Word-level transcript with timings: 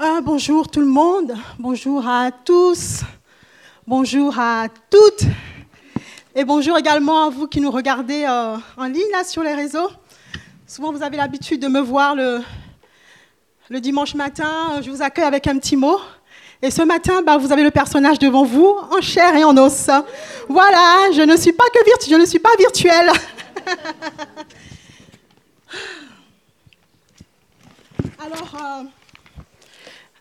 Ah, 0.00 0.20
bonjour 0.22 0.68
tout 0.68 0.78
le 0.78 0.86
monde, 0.86 1.34
bonjour 1.58 2.06
à 2.06 2.30
tous, 2.30 3.00
bonjour 3.84 4.38
à 4.38 4.68
toutes, 4.88 5.24
et 6.36 6.44
bonjour 6.44 6.78
également 6.78 7.24
à 7.24 7.30
vous 7.30 7.48
qui 7.48 7.60
nous 7.60 7.72
regardez 7.72 8.24
euh, 8.24 8.56
en 8.76 8.84
ligne 8.84 9.24
sur 9.24 9.42
les 9.42 9.54
réseaux. 9.54 9.88
Souvent 10.68 10.92
vous 10.92 11.02
avez 11.02 11.16
l'habitude 11.16 11.60
de 11.60 11.66
me 11.66 11.80
voir 11.80 12.14
le, 12.14 12.44
dimanche 13.80 14.14
matin, 14.14 14.80
je 14.82 14.88
vous 14.88 15.02
accueille 15.02 15.24
avec 15.24 15.48
un 15.48 15.58
petit 15.58 15.74
mot. 15.74 15.98
Et 16.62 16.70
ce 16.70 16.82
matin, 16.82 17.22
bah, 17.22 17.36
vous 17.36 17.50
avez 17.50 17.64
le 17.64 17.72
personnage 17.72 18.20
devant 18.20 18.44
vous, 18.44 18.76
en 18.96 19.00
chair 19.00 19.34
et 19.34 19.42
en 19.42 19.56
os. 19.56 19.90
Voilà, 20.48 21.10
je 21.12 21.22
ne 21.22 21.36
suis 21.36 21.50
pas 21.50 21.64
que 21.70 21.80
je 22.08 22.14
ne 22.14 22.24
suis 22.24 22.38
pas 22.38 22.54
virtuelle. 22.56 23.10
Alors, 28.20 28.54
euh, 28.54 28.84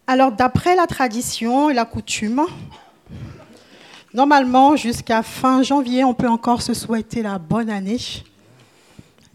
alors 0.08 0.32
d'après 0.32 0.76
la 0.76 0.88
tradition 0.88 1.70
et 1.70 1.74
la 1.74 1.84
coutume, 1.84 2.46
normalement, 4.14 4.78
jusqu'à 4.78 5.22
fin 5.22 5.62
janvier, 5.62 6.06
on 6.06 6.14
peut 6.14 6.30
encore 6.30 6.62
se 6.62 6.74
souhaiter 6.74 7.22
la 7.22 7.38
bonne 7.38 7.70
année 7.70 8.00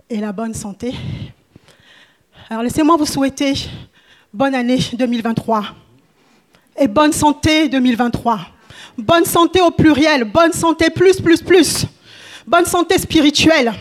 et 0.08 0.16
la 0.16 0.32
bonne 0.32 0.54
santé. 0.54 0.94
Alors 2.48 2.62
laissez-moi 2.62 2.96
vous 2.96 3.06
souhaiter 3.06 3.54
bonne 4.32 4.54
année 4.54 4.78
2023 4.94 5.62
et 6.78 6.88
bonne 6.88 7.12
santé 7.12 7.68
2023. 7.68 8.40
Bonne 8.96 9.26
santé 9.26 9.60
au 9.60 9.70
pluriel, 9.70 10.24
bonne 10.24 10.52
santé 10.52 10.88
plus, 10.88 11.20
plus, 11.20 11.42
plus. 11.42 11.86
Bonne 12.46 12.64
santé 12.64 12.98
spirituelle, 12.98 13.72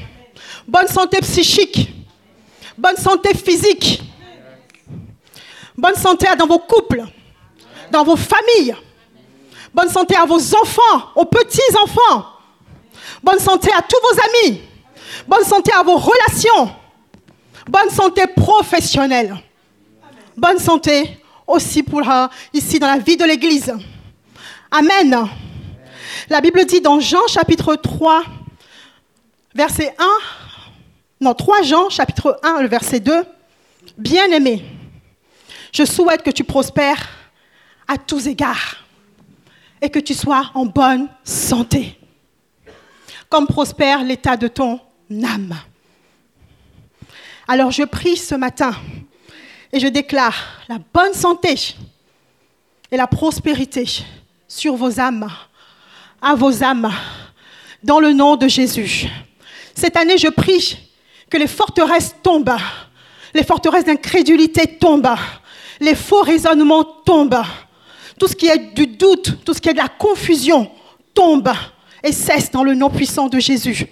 bonne 0.67 0.87
santé 0.87 1.19
psychique, 1.21 1.93
bonne 2.77 2.97
santé 2.97 3.33
physique, 3.33 4.10
bonne 5.81 5.95
santé 5.95 6.27
dans 6.37 6.45
vos 6.45 6.59
couples, 6.59 7.03
dans 7.89 8.03
vos 8.03 8.15
familles, 8.15 8.75
bonne 9.73 9.89
santé 9.89 10.15
à 10.15 10.25
vos 10.25 10.37
enfants, 10.55 11.09
aux 11.15 11.25
petits-enfants, 11.25 12.27
bonne 13.23 13.39
santé 13.39 13.71
à 13.75 13.81
tous 13.81 13.97
vos 14.03 14.21
amis, 14.21 14.61
bonne 15.27 15.43
santé 15.43 15.71
à 15.73 15.81
vos 15.81 15.97
relations, 15.97 16.71
bonne 17.67 17.89
santé 17.89 18.27
professionnelle, 18.27 19.35
bonne 20.37 20.59
santé 20.59 21.17
aussi 21.47 21.81
pour 21.81 22.03
ici 22.53 22.77
dans 22.77 22.87
la 22.87 22.99
vie 22.99 23.17
de 23.17 23.25
l'Église. 23.25 23.73
Amen. 24.69 25.27
La 26.29 26.41
Bible 26.41 26.63
dit 26.65 26.79
dans 26.79 26.99
Jean 26.99 27.25
chapitre 27.27 27.75
3, 27.75 28.23
verset 29.55 29.95
1, 29.97 30.05
non, 31.21 31.33
3 31.33 31.63
Jean 31.63 31.89
chapitre 31.89 32.39
1, 32.43 32.61
le 32.61 32.67
verset 32.67 32.99
2, 32.99 33.25
Bien-aimé, 33.97 34.63
je 35.71 35.85
souhaite 35.85 36.23
que 36.23 36.31
tu 36.31 36.43
prospères 36.43 37.09
à 37.87 37.97
tous 37.97 38.27
égards 38.27 38.77
et 39.81 39.89
que 39.89 39.99
tu 39.99 40.13
sois 40.13 40.51
en 40.53 40.65
bonne 40.65 41.09
santé, 41.23 41.99
comme 43.29 43.47
prospère 43.47 44.03
l'état 44.03 44.37
de 44.37 44.47
ton 44.47 44.79
âme. 45.11 45.55
Alors 47.47 47.71
je 47.71 47.83
prie 47.83 48.17
ce 48.17 48.35
matin 48.35 48.73
et 49.73 49.79
je 49.79 49.87
déclare 49.87 50.35
la 50.69 50.77
bonne 50.93 51.13
santé 51.13 51.75
et 52.91 52.97
la 52.97 53.07
prospérité 53.07 53.85
sur 54.47 54.75
vos 54.75 54.99
âmes, 54.99 55.29
à 56.21 56.35
vos 56.35 56.63
âmes, 56.63 56.91
dans 57.83 57.99
le 57.99 58.13
nom 58.13 58.35
de 58.35 58.47
Jésus. 58.47 59.07
Cette 59.73 59.97
année, 59.97 60.17
je 60.17 60.27
prie 60.27 60.77
que 61.29 61.37
les 61.37 61.47
forteresses 61.47 62.15
tombent, 62.21 62.55
les 63.33 63.43
forteresses 63.43 63.85
d'incrédulité 63.85 64.77
tombent, 64.77 65.15
les 65.81 65.95
faux 65.95 66.21
raisonnements 66.21 66.83
tombent, 66.83 67.43
tout 68.19 68.27
ce 68.27 68.35
qui 68.35 68.45
est 68.45 68.73
du 68.75 68.85
doute, 68.85 69.43
tout 69.43 69.53
ce 69.53 69.59
qui 69.59 69.67
est 69.67 69.73
de 69.73 69.79
la 69.79 69.89
confusion 69.89 70.71
tombe 71.13 71.51
et 72.03 72.11
cesse 72.11 72.51
dans 72.51 72.63
le 72.63 72.75
nom 72.75 72.89
puissant 72.89 73.27
de 73.27 73.39
Jésus. 73.39 73.87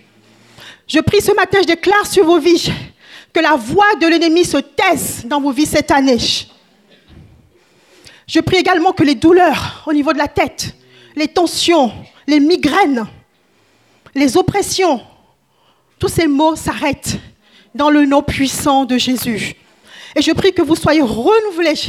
Je 0.87 0.99
prie 0.99 1.19
ce 1.19 1.33
matin, 1.33 1.57
je 1.61 1.67
déclare 1.67 2.05
sur 2.05 2.25
vos 2.25 2.39
vies 2.39 2.71
que 3.33 3.39
la 3.39 3.55
voix 3.55 3.95
de 3.99 4.07
l'ennemi 4.07 4.45
se 4.45 4.57
taise 4.57 5.23
dans 5.25 5.41
vos 5.41 5.51
vies 5.51 5.65
cette 5.65 5.89
année. 5.89 6.17
Je 8.27 8.39
prie 8.39 8.57
également 8.57 8.91
que 8.91 9.03
les 9.03 9.15
douleurs 9.15 9.83
au 9.87 9.93
niveau 9.93 10.13
de 10.13 10.19
la 10.19 10.27
tête, 10.27 10.75
les 11.15 11.27
tensions, 11.27 11.91
les 12.27 12.39
migraines, 12.39 13.07
les 14.13 14.37
oppressions, 14.37 15.01
tous 15.97 16.07
ces 16.07 16.27
mots 16.27 16.55
s'arrêtent 16.55 17.17
dans 17.73 17.89
le 17.89 18.05
nom 18.05 18.21
puissant 18.21 18.85
de 18.85 18.97
Jésus. 18.97 19.55
Et 20.15 20.21
je 20.21 20.31
prie 20.31 20.53
que 20.53 20.61
vous 20.61 20.75
soyez 20.75 21.01
renouvelés 21.01 21.79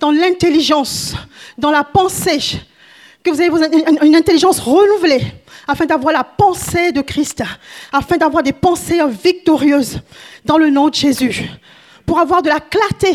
dans 0.00 0.10
l'intelligence, 0.10 1.14
dans 1.56 1.70
la 1.70 1.84
pensée, 1.84 2.60
que 3.22 3.30
vous 3.30 3.40
ayez 3.40 3.50
une 4.02 4.16
intelligence 4.16 4.60
renouvelée 4.60 5.22
afin 5.66 5.84
d'avoir 5.84 6.14
la 6.14 6.24
pensée 6.24 6.92
de 6.92 7.02
Christ, 7.02 7.42
afin 7.92 8.16
d'avoir 8.16 8.42
des 8.42 8.52
pensées 8.52 9.00
victorieuses 9.22 10.00
dans 10.44 10.56
le 10.56 10.70
nom 10.70 10.88
de 10.88 10.94
Jésus, 10.94 11.42
pour 12.06 12.18
avoir 12.18 12.42
de 12.42 12.48
la 12.48 12.60
clarté, 12.60 13.12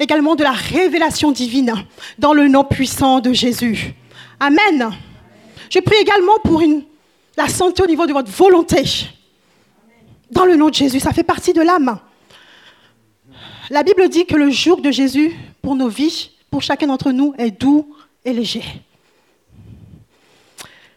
également 0.00 0.34
de 0.34 0.42
la 0.42 0.52
révélation 0.52 1.30
divine 1.30 1.74
dans 2.18 2.32
le 2.32 2.48
nom 2.48 2.64
puissant 2.64 3.20
de 3.20 3.32
Jésus. 3.32 3.94
Amen. 4.40 4.90
Je 5.68 5.78
prie 5.80 5.96
également 6.00 6.38
pour 6.42 6.62
la 7.36 7.48
santé 7.48 7.82
au 7.82 7.86
niveau 7.86 8.06
de 8.06 8.12
votre 8.12 8.30
volonté. 8.30 8.82
Dans 10.30 10.44
le 10.46 10.56
nom 10.56 10.70
de 10.70 10.74
Jésus, 10.74 11.00
ça 11.00 11.12
fait 11.12 11.22
partie 11.22 11.52
de 11.52 11.60
l'âme. 11.60 11.98
La 13.70 13.82
Bible 13.82 14.08
dit 14.08 14.26
que 14.26 14.36
le 14.36 14.50
jour 14.50 14.80
de 14.80 14.90
Jésus 14.90 15.32
pour 15.62 15.74
nos 15.74 15.88
vies, 15.88 16.30
pour 16.50 16.62
chacun 16.62 16.86
d'entre 16.86 17.12
nous, 17.12 17.34
est 17.38 17.50
doux 17.50 17.94
et 18.24 18.32
léger. 18.32 18.62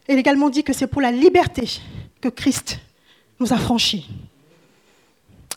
Il 0.10 0.18
également 0.18 0.50
dit 0.50 0.64
que 0.64 0.74
c'est 0.74 0.88
pour 0.88 1.02
la 1.02 1.12
liberté 1.12 1.80
que 2.22 2.30
Christ 2.30 2.80
nous 3.40 3.54
a 3.54 3.58
franchis. 3.58 4.08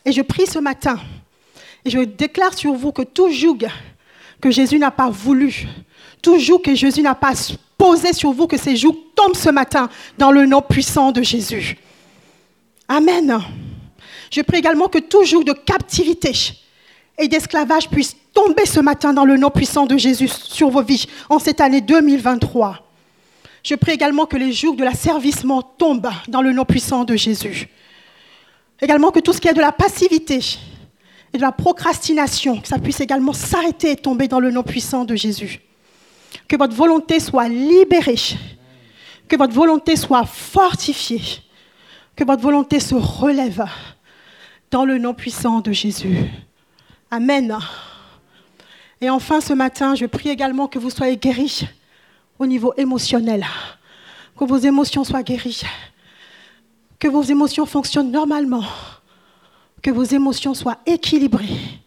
Et 0.04 0.12
je 0.12 0.22
prie 0.22 0.46
ce 0.46 0.58
matin, 0.58 0.98
et 1.84 1.90
je 1.90 2.00
déclare 2.00 2.54
sur 2.54 2.72
vous 2.74 2.92
que 2.92 3.02
tout 3.02 3.30
joug 3.30 3.58
que 4.40 4.50
Jésus 4.50 4.78
n'a 4.78 4.90
pas 4.90 5.10
voulu, 5.10 5.66
tout 6.22 6.38
joug 6.38 6.60
que 6.60 6.74
Jésus 6.74 7.02
n'a 7.02 7.14
pas 7.14 7.32
posé 7.76 8.12
sur 8.12 8.32
vous, 8.32 8.46
que 8.46 8.56
ces 8.56 8.76
jougs 8.76 8.96
tombent 9.14 9.36
ce 9.36 9.50
matin 9.50 9.88
dans 10.16 10.30
le 10.30 10.46
nom 10.46 10.62
puissant 10.62 11.12
de 11.12 11.22
Jésus. 11.22 11.76
Amen. 12.88 13.38
Je 14.30 14.40
prie 14.42 14.58
également 14.58 14.88
que 14.88 14.98
tout 14.98 15.24
joug 15.24 15.44
de 15.44 15.52
captivité 15.52 16.32
et 17.20 17.28
d'esclavage 17.28 17.88
puisse 17.88 18.16
tomber 18.32 18.66
ce 18.66 18.80
matin 18.80 19.12
dans 19.12 19.24
le 19.24 19.36
nom 19.36 19.50
puissant 19.50 19.86
de 19.86 19.96
Jésus 19.96 20.28
sur 20.28 20.70
vos 20.70 20.82
vies 20.82 21.06
en 21.28 21.38
cette 21.38 21.60
année 21.60 21.80
2023. 21.80 22.86
Je 23.62 23.74
prie 23.74 23.92
également 23.92 24.24
que 24.24 24.38
les 24.38 24.52
jours 24.52 24.74
de 24.74 24.84
l'asservissement 24.84 25.62
tombent 25.62 26.10
dans 26.28 26.40
le 26.40 26.52
nom 26.52 26.64
puissant 26.64 27.04
de 27.04 27.14
Jésus. 27.14 27.68
Également 28.80 29.10
que 29.10 29.20
tout 29.20 29.34
ce 29.34 29.40
qui 29.40 29.48
est 29.48 29.54
de 29.54 29.60
la 29.60 29.72
passivité 29.72 30.40
et 31.32 31.36
de 31.36 31.42
la 31.42 31.52
procrastination, 31.52 32.60
que 32.60 32.68
ça 32.68 32.78
puisse 32.78 33.00
également 33.00 33.34
s'arrêter 33.34 33.92
et 33.92 33.96
tomber 33.96 34.26
dans 34.26 34.40
le 34.40 34.50
nom 34.50 34.62
puissant 34.62 35.04
de 35.04 35.14
Jésus. 35.14 35.60
Que 36.48 36.56
votre 36.56 36.74
volonté 36.74 37.20
soit 37.20 37.48
libérée, 37.48 38.16
que 39.28 39.36
votre 39.36 39.52
volonté 39.52 39.96
soit 39.96 40.24
fortifiée, 40.24 41.20
que 42.16 42.24
votre 42.24 42.42
volonté 42.42 42.80
se 42.80 42.94
relève 42.94 43.66
dans 44.70 44.86
le 44.86 44.98
nom 44.98 45.12
puissant 45.12 45.60
de 45.60 45.72
Jésus. 45.72 46.16
Amen. 47.10 47.58
Et 49.00 49.10
enfin, 49.10 49.40
ce 49.40 49.52
matin, 49.52 49.94
je 49.94 50.06
prie 50.06 50.28
également 50.28 50.68
que 50.68 50.78
vous 50.78 50.90
soyez 50.90 51.16
guéris 51.16 51.66
au 52.38 52.46
niveau 52.46 52.72
émotionnel, 52.76 53.44
que 54.38 54.44
vos 54.44 54.58
émotions 54.58 55.02
soient 55.04 55.22
guéries, 55.22 55.62
que 56.98 57.08
vos 57.08 57.22
émotions 57.22 57.66
fonctionnent 57.66 58.12
normalement, 58.12 58.64
que 59.82 59.90
vos 59.90 60.04
émotions 60.04 60.54
soient 60.54 60.78
équilibrées 60.86 61.80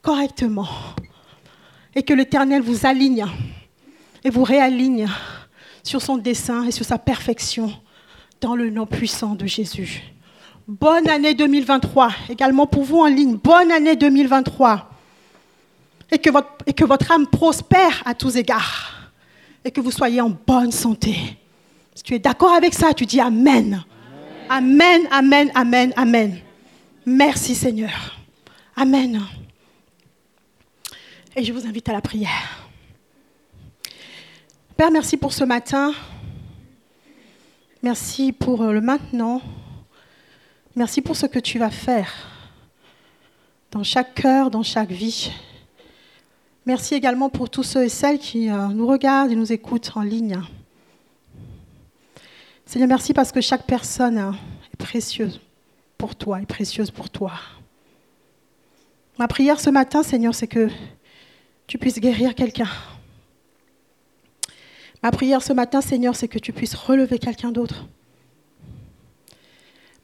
correctement 0.00 0.68
et 1.94 2.02
que 2.02 2.14
l'Éternel 2.14 2.62
vous 2.62 2.86
aligne 2.86 3.26
et 4.22 4.30
vous 4.30 4.44
réaligne 4.44 5.08
sur 5.82 6.00
son 6.00 6.16
dessein 6.16 6.64
et 6.64 6.70
sur 6.70 6.84
sa 6.84 6.98
perfection 6.98 7.72
dans 8.40 8.56
le 8.56 8.70
nom 8.70 8.86
puissant 8.86 9.34
de 9.34 9.46
Jésus. 9.46 10.13
Bonne 10.66 11.08
année 11.10 11.34
2023, 11.34 12.10
également 12.30 12.66
pour 12.66 12.84
vous 12.84 13.00
en 13.00 13.06
ligne. 13.06 13.36
Bonne 13.36 13.70
année 13.70 13.96
2023. 13.96 14.90
Et 16.10 16.18
que 16.18 16.30
votre, 16.30 16.48
et 16.66 16.72
que 16.72 16.84
votre 16.84 17.10
âme 17.12 17.26
prospère 17.26 18.02
à 18.06 18.14
tous 18.14 18.36
égards 18.36 18.94
et 19.64 19.70
que 19.70 19.80
vous 19.80 19.90
soyez 19.90 20.20
en 20.20 20.30
bonne 20.30 20.72
santé. 20.72 21.16
Si 21.94 22.02
tu 22.02 22.14
es 22.14 22.18
d'accord 22.18 22.54
avec 22.54 22.72
ça, 22.72 22.94
tu 22.94 23.04
dis 23.04 23.20
Amen. 23.20 23.84
Amen, 24.48 25.02
Amen, 25.10 25.50
Amen, 25.54 25.92
Amen. 25.96 26.38
Merci 27.04 27.54
Seigneur. 27.54 28.18
Amen. 28.76 29.20
Et 31.36 31.44
je 31.44 31.52
vous 31.52 31.66
invite 31.66 31.88
à 31.88 31.92
la 31.92 32.00
prière. 32.00 32.68
Père, 34.76 34.90
merci 34.90 35.16
pour 35.16 35.32
ce 35.32 35.44
matin. 35.44 35.92
Merci 37.82 38.32
pour 38.32 38.64
le 38.64 38.80
maintenant. 38.80 39.42
Merci 40.76 41.02
pour 41.02 41.14
ce 41.14 41.26
que 41.26 41.38
tu 41.38 41.60
vas 41.60 41.70
faire 41.70 42.12
dans 43.70 43.84
chaque 43.84 44.14
cœur, 44.14 44.50
dans 44.50 44.64
chaque 44.64 44.90
vie. 44.90 45.30
Merci 46.66 46.94
également 46.94 47.28
pour 47.28 47.48
tous 47.48 47.62
ceux 47.62 47.84
et 47.84 47.88
celles 47.88 48.18
qui 48.18 48.50
euh, 48.50 48.66
nous 48.68 48.86
regardent 48.86 49.30
et 49.30 49.36
nous 49.36 49.52
écoutent 49.52 49.92
en 49.94 50.02
ligne. 50.02 50.40
Seigneur, 52.66 52.88
merci 52.88 53.12
parce 53.14 53.30
que 53.30 53.40
chaque 53.40 53.66
personne 53.66 54.18
euh, 54.18 54.32
est 54.72 54.76
précieuse 54.76 55.40
pour 55.96 56.16
toi, 56.16 56.40
est 56.40 56.46
précieuse 56.46 56.90
pour 56.90 57.08
toi. 57.08 57.32
Ma 59.16 59.28
prière 59.28 59.60
ce 59.60 59.70
matin, 59.70 60.02
Seigneur, 60.02 60.34
c'est 60.34 60.48
que 60.48 60.68
tu 61.68 61.78
puisses 61.78 62.00
guérir 62.00 62.34
quelqu'un. 62.34 62.68
Ma 65.04 65.12
prière 65.12 65.40
ce 65.40 65.52
matin, 65.52 65.80
Seigneur, 65.80 66.16
c'est 66.16 66.26
que 66.26 66.40
tu 66.40 66.52
puisses 66.52 66.74
relever 66.74 67.20
quelqu'un 67.20 67.52
d'autre. 67.52 67.86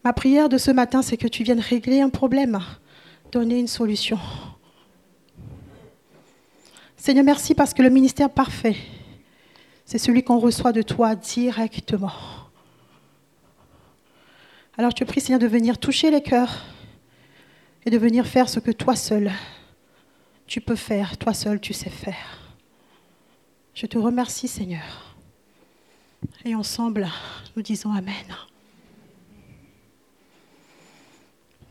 Ma 0.04 0.12
prière 0.12 0.48
de 0.48 0.56
ce 0.56 0.70
matin, 0.70 1.02
c'est 1.02 1.16
que 1.16 1.28
tu 1.28 1.42
viennes 1.42 1.60
régler 1.60 2.00
un 2.00 2.08
problème, 2.08 2.58
donner 3.32 3.58
une 3.58 3.68
solution. 3.68 4.18
Seigneur, 6.96 7.24
merci 7.24 7.54
parce 7.54 7.74
que 7.74 7.82
le 7.82 7.90
ministère 7.90 8.30
parfait, 8.30 8.76
c'est 9.84 9.98
celui 9.98 10.22
qu'on 10.22 10.38
reçoit 10.38 10.72
de 10.72 10.82
toi 10.82 11.14
directement. 11.14 12.12
Alors 14.78 14.90
je 14.90 14.96
te 14.96 15.04
prie, 15.04 15.20
Seigneur, 15.20 15.40
de 15.40 15.46
venir 15.46 15.78
toucher 15.78 16.10
les 16.10 16.22
cœurs 16.22 16.64
et 17.84 17.90
de 17.90 17.98
venir 17.98 18.26
faire 18.26 18.48
ce 18.48 18.60
que 18.60 18.70
toi 18.70 18.96
seul, 18.96 19.30
tu 20.46 20.60
peux 20.60 20.76
faire, 20.76 21.18
toi 21.18 21.34
seul, 21.34 21.60
tu 21.60 21.74
sais 21.74 21.90
faire. 21.90 22.54
Je 23.74 23.86
te 23.86 23.98
remercie, 23.98 24.48
Seigneur. 24.48 25.16
Et 26.44 26.54
ensemble, 26.54 27.08
nous 27.56 27.62
disons 27.62 27.92
Amen. 27.92 28.14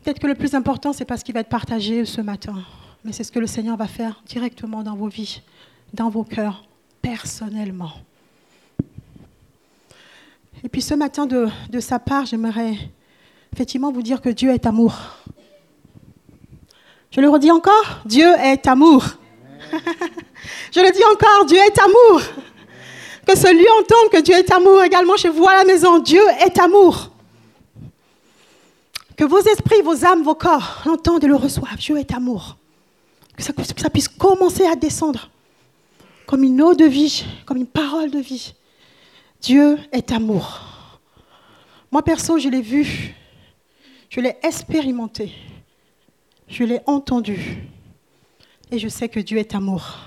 Peut-être 0.02 0.18
que 0.18 0.26
le 0.26 0.34
plus 0.34 0.54
important, 0.54 0.92
c'est 0.92 1.04
pas 1.04 1.18
ce 1.18 1.24
qui 1.24 1.32
va 1.32 1.40
être 1.40 1.48
partagé 1.48 2.04
ce 2.06 2.22
matin, 2.22 2.54
mais 3.04 3.12
c'est 3.12 3.24
ce 3.24 3.32
que 3.32 3.38
le 3.38 3.46
Seigneur 3.46 3.76
va 3.76 3.86
faire 3.86 4.22
directement 4.26 4.82
dans 4.82 4.94
vos 4.94 5.08
vies, 5.08 5.42
dans 5.92 6.08
vos 6.08 6.24
cœurs, 6.24 6.64
personnellement. 7.02 7.92
Et 10.64 10.68
puis 10.68 10.80
ce 10.80 10.94
matin, 10.94 11.26
de, 11.26 11.48
sa 11.80 11.98
part, 11.98 12.26
j'aimerais 12.26 12.76
effectivement 13.52 13.92
vous 13.92 14.02
dire 14.02 14.22
que 14.22 14.30
Dieu 14.30 14.50
est 14.50 14.66
amour. 14.66 14.94
Je 17.10 17.20
le 17.20 17.28
redis 17.28 17.50
encore, 17.50 18.00
Dieu 18.06 18.28
est 18.42 18.66
amour. 18.66 19.04
Je 20.72 20.80
le 20.80 20.90
dis 20.90 21.04
encore, 21.12 21.44
Dieu 21.46 21.58
est 21.58 21.78
amour. 21.78 22.22
Que 23.26 23.36
celui 23.36 23.66
entende 23.80 24.10
que 24.12 24.20
Dieu 24.22 24.34
est 24.34 24.50
amour 24.50 24.82
également 24.82 25.16
chez 25.16 25.28
vous 25.28 25.46
à 25.46 25.56
la 25.56 25.64
maison. 25.64 25.98
Dieu 25.98 26.22
est 26.44 26.58
amour. 26.58 27.09
Que 29.20 29.26
vos 29.26 29.40
esprits, 29.40 29.82
vos 29.82 30.02
âmes, 30.06 30.22
vos 30.22 30.34
corps 30.34 30.80
l'entendent 30.86 31.22
et 31.22 31.26
le 31.26 31.36
reçoivent. 31.36 31.76
Dieu 31.76 31.98
est 31.98 32.14
amour. 32.14 32.56
Que 33.36 33.42
ça, 33.42 33.52
puisse 33.90 34.08
commencer 34.08 34.64
à 34.64 34.76
descendre 34.76 35.28
comme 36.24 36.42
une 36.42 36.62
eau 36.62 36.74
de 36.74 36.86
vie, 36.86 37.26
comme 37.44 37.58
une 37.58 37.66
parole 37.66 38.10
de 38.10 38.18
vie. 38.18 38.54
Dieu 39.42 39.76
est 39.92 40.10
amour. 40.10 40.62
Moi, 41.92 42.02
perso, 42.02 42.38
je 42.38 42.48
l'ai 42.48 42.62
vu, 42.62 43.14
je 44.08 44.22
l'ai 44.22 44.38
expérimenté, 44.42 45.34
je 46.48 46.64
l'ai 46.64 46.80
entendu, 46.86 47.68
et 48.70 48.78
je 48.78 48.88
sais 48.88 49.10
que 49.10 49.20
Dieu 49.20 49.36
est 49.36 49.54
amour. 49.54 49.98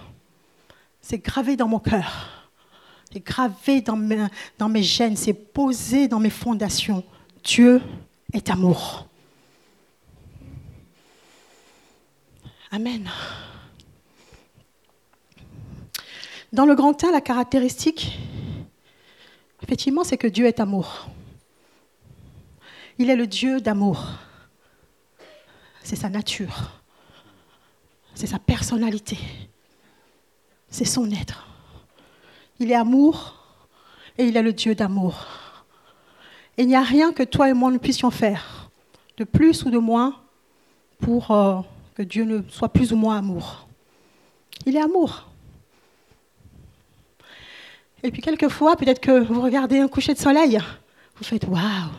C'est 1.01 1.19
gravé 1.19 1.55
dans 1.55 1.67
mon 1.67 1.77
cœur, 1.77 2.49
c'est 3.11 3.23
gravé 3.23 3.81
dans 3.81 3.95
mes 4.69 4.81
gènes, 4.83 5.17
c'est 5.17 5.33
posé 5.33 6.07
dans 6.07 6.19
mes 6.19 6.31
fondations. 6.31 7.03
Dieu 7.43 7.79
est 8.33 8.49
amour. 8.49 9.07
Amen. 12.71 13.09
Dans 16.51 16.65
le 16.65 16.75
grand 16.75 17.03
1, 17.03 17.11
la 17.11 17.21
caractéristique, 17.21 18.19
effectivement, 19.61 20.03
c'est 20.03 20.17
que 20.17 20.27
Dieu 20.27 20.45
est 20.47 20.59
amour. 20.59 21.07
Il 22.97 23.09
est 23.09 23.15
le 23.15 23.27
Dieu 23.27 23.61
d'amour. 23.61 24.05
C'est 25.83 25.95
sa 25.95 26.09
nature. 26.09 26.81
C'est 28.15 28.27
sa 28.27 28.39
personnalité. 28.39 29.17
C'est 30.69 30.85
son 30.85 31.09
être. 31.11 31.47
Il 32.59 32.71
est 32.71 32.75
amour 32.75 33.35
et 34.17 34.25
il 34.25 34.37
est 34.37 34.43
le 34.43 34.53
Dieu 34.53 34.75
d'amour. 34.75 35.42
Et 36.57 36.63
il 36.63 36.67
n'y 36.67 36.75
a 36.75 36.83
rien 36.83 37.11
que 37.11 37.23
toi 37.23 37.49
et 37.49 37.53
moi 37.53 37.71
ne 37.71 37.77
puissions 37.77 38.11
faire, 38.11 38.69
de 39.17 39.23
plus 39.23 39.63
ou 39.63 39.71
de 39.71 39.77
moins, 39.79 40.21
pour 40.99 41.31
euh, 41.31 41.59
que 41.95 42.03
Dieu 42.03 42.25
ne 42.25 42.41
soit 42.49 42.69
plus 42.69 42.93
ou 42.93 42.95
moins 42.95 43.17
amour. 43.17 43.67
Il 44.65 44.75
est 44.75 44.81
amour. 44.81 45.29
Et 48.03 48.11
puis 48.11 48.21
quelquefois, 48.21 48.75
peut-être 48.75 48.99
que 48.99 49.23
vous 49.23 49.41
regardez 49.41 49.79
un 49.79 49.87
coucher 49.87 50.13
de 50.13 50.19
soleil, 50.19 50.59
vous 51.15 51.23
faites 51.23 51.45
waouh. 51.45 51.91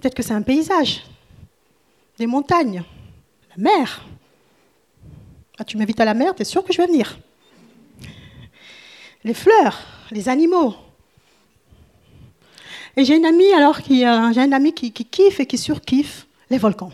Peut-être 0.00 0.14
que 0.14 0.22
c'est 0.22 0.34
un 0.34 0.42
paysage, 0.42 1.04
des 2.18 2.26
montagnes, 2.26 2.82
la 3.56 3.62
mer. 3.62 4.04
Ah, 5.58 5.64
tu 5.64 5.76
m'invites 5.76 6.00
à 6.00 6.04
la 6.04 6.14
mer, 6.14 6.34
tu 6.34 6.42
es 6.42 6.44
sûr 6.44 6.64
que 6.64 6.72
je 6.72 6.78
vais 6.78 6.86
venir? 6.86 7.18
Les 9.24 9.34
fleurs, 9.34 9.78
les 10.10 10.28
animaux, 10.28 10.74
et 12.96 13.04
j'ai 13.04 13.16
une 13.16 13.26
amie 13.26 13.52
alors 13.52 13.80
qui, 13.80 14.04
euh, 14.04 14.32
j'ai 14.32 14.40
un 14.40 14.52
ami 14.52 14.72
qui, 14.72 14.92
kiffe 14.92 15.40
et 15.40 15.46
qui 15.46 15.58
surkiffe 15.58 16.26
les 16.50 16.58
volcans. 16.58 16.90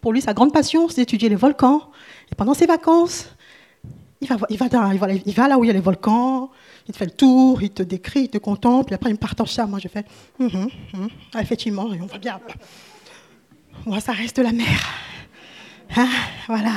Pour 0.00 0.12
lui, 0.12 0.20
sa 0.20 0.34
grande 0.34 0.52
passion, 0.52 0.88
c'est 0.88 0.96
d'étudier 0.96 1.28
les 1.28 1.36
volcans. 1.36 1.90
Et 2.30 2.34
pendant 2.34 2.54
ses 2.54 2.66
vacances, 2.66 3.28
il 4.20 4.28
va, 4.28 4.36
il, 4.50 4.56
va 5.34 5.48
là 5.48 5.58
où 5.58 5.64
il 5.64 5.66
y 5.68 5.70
a 5.70 5.72
les 5.72 5.80
volcans, 5.80 6.50
il 6.86 6.92
te 6.92 6.98
fait 6.98 7.06
le 7.06 7.10
tour, 7.10 7.62
il 7.62 7.70
te 7.70 7.82
décrit, 7.82 8.22
il 8.22 8.28
te 8.28 8.38
contemple, 8.38 8.92
et 8.92 8.96
après 8.96 9.10
il 9.10 9.14
me 9.14 9.18
partage 9.18 9.52
ça. 9.52 9.66
Moi, 9.66 9.78
je 9.78 9.88
fais, 9.88 10.04
hum, 10.38 10.50
hum, 10.52 10.68
hum. 10.94 11.08
Ah, 11.34 11.42
effectivement, 11.42 11.84
on 11.84 12.06
va 12.06 12.18
bien. 12.18 12.40
Moi, 13.86 14.00
ça 14.00 14.12
reste 14.12 14.38
la 14.38 14.52
mer. 14.52 14.88
Hein, 15.96 16.08
voilà. 16.48 16.72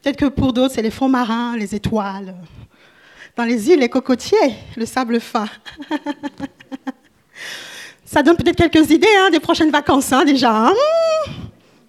Peut-être 0.00 0.16
que 0.16 0.26
pour 0.26 0.52
d'autres, 0.52 0.74
c'est 0.74 0.82
les 0.82 0.90
fonds 0.90 1.08
marins, 1.08 1.56
les 1.56 1.74
étoiles. 1.74 2.34
Dans 3.36 3.44
les 3.44 3.70
îles, 3.70 3.80
les 3.80 3.88
cocotiers, 3.88 4.54
le 4.76 4.84
sable 4.84 5.20
fin. 5.20 5.48
Ça 8.12 8.22
donne 8.22 8.36
peut-être 8.36 8.58
quelques 8.58 8.90
idées 8.90 9.06
hein, 9.20 9.30
des 9.30 9.40
prochaines 9.40 9.70
vacances 9.70 10.12
hein, 10.12 10.26
déjà. 10.26 10.66
Hein. 10.66 10.74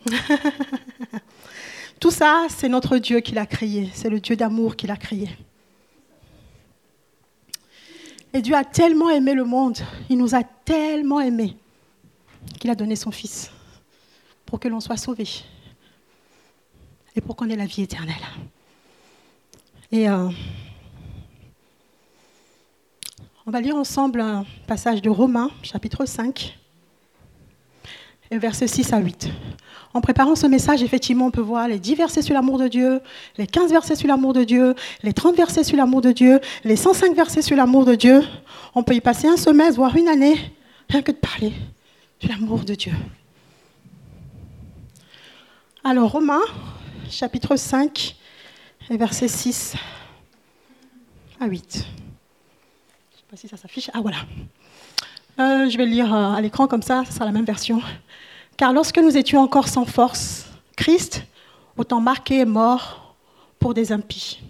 Tout 1.99 2.11
ça, 2.11 2.47
c'est 2.47 2.69
notre 2.69 2.97
Dieu 2.97 3.19
qui 3.19 3.33
l'a 3.33 3.45
créé. 3.45 3.89
C'est 3.93 4.09
le 4.09 4.21
Dieu 4.21 4.37
d'amour 4.37 4.77
qui 4.77 4.87
l'a 4.87 4.95
créé. 4.95 5.27
Et 8.31 8.41
Dieu 8.41 8.55
a 8.55 8.63
tellement 8.63 9.09
aimé 9.09 9.33
le 9.33 9.43
monde, 9.43 9.79
il 10.09 10.17
nous 10.17 10.33
a 10.33 10.43
tellement 10.43 11.19
aimés, 11.19 11.57
qu'il 12.57 12.71
a 12.71 12.75
donné 12.75 12.95
son 12.95 13.11
Fils 13.11 13.51
pour 14.45 14.61
que 14.61 14.69
l'on 14.69 14.79
soit 14.79 14.95
sauvé 14.95 15.27
et 17.17 17.21
pour 17.21 17.35
qu'on 17.35 17.49
ait 17.49 17.57
la 17.57 17.65
vie 17.65 17.81
éternelle. 17.81 18.15
Et 19.91 20.07
euh, 20.07 20.29
on 23.45 23.51
va 23.51 23.59
lire 23.59 23.75
ensemble 23.75 24.21
un 24.21 24.45
passage 24.67 25.01
de 25.01 25.09
Romains, 25.09 25.51
chapitre 25.63 26.05
5, 26.05 26.57
et 28.31 28.37
versets 28.37 28.67
6 28.67 28.93
à 28.93 28.99
8. 28.99 29.29
En 29.93 30.01
préparant 30.01 30.35
ce 30.35 30.47
message, 30.47 30.81
effectivement, 30.81 31.27
on 31.27 31.31
peut 31.31 31.41
voir 31.41 31.67
les 31.67 31.77
10 31.77 31.95
versets 31.95 32.21
sur 32.21 32.33
l'amour 32.33 32.57
de 32.57 32.67
Dieu, 32.69 33.01
les 33.37 33.45
15 33.45 33.69
versets 33.71 33.95
sur 33.95 34.07
l'amour 34.07 34.33
de 34.33 34.43
Dieu, 34.43 34.75
les 35.03 35.13
30 35.13 35.35
versets 35.35 35.65
sur 35.65 35.75
l'amour 35.75 36.01
de 36.01 36.11
Dieu, 36.11 36.39
les 36.63 36.77
105 36.77 37.15
versets 37.15 37.41
sur 37.41 37.57
l'amour 37.57 37.85
de 37.85 37.95
Dieu. 37.95 38.23
On 38.75 38.83
peut 38.83 38.95
y 38.95 39.01
passer 39.01 39.27
un 39.27 39.37
semestre, 39.37 39.75
voire 39.75 39.95
une 39.97 40.07
année, 40.07 40.37
rien 40.89 41.01
que 41.01 41.11
de 41.11 41.17
parler 41.17 41.53
de 42.21 42.29
l'amour 42.29 42.63
de 42.63 42.75
Dieu. 42.75 42.93
Alors, 45.83 46.11
Romains, 46.11 46.39
chapitre 47.09 47.57
5, 47.57 48.15
et 48.89 48.97
versets 48.97 49.27
6 49.27 49.75
à 51.41 51.45
8 51.45 51.85
si 53.35 53.47
ça 53.47 53.57
s'affiche. 53.57 53.89
Ah 53.93 54.01
voilà. 54.01 54.17
Euh, 55.39 55.67
je 55.69 55.77
vais 55.77 55.85
lire 55.85 56.13
euh, 56.13 56.33
à 56.33 56.41
l'écran 56.41 56.67
comme 56.67 56.83
ça, 56.83 57.03
ce 57.05 57.13
sera 57.13 57.25
la 57.25 57.31
même 57.31 57.45
version. 57.45 57.81
Car 58.57 58.73
lorsque 58.73 58.97
nous 58.99 59.17
étions 59.17 59.39
encore 59.39 59.67
sans 59.67 59.85
force, 59.85 60.45
Christ, 60.75 61.23
autant 61.75 61.99
marqué 61.99 62.39
et 62.39 62.45
mort 62.45 63.15
pour 63.59 63.73
des 63.73 63.91
impies. 63.91 64.41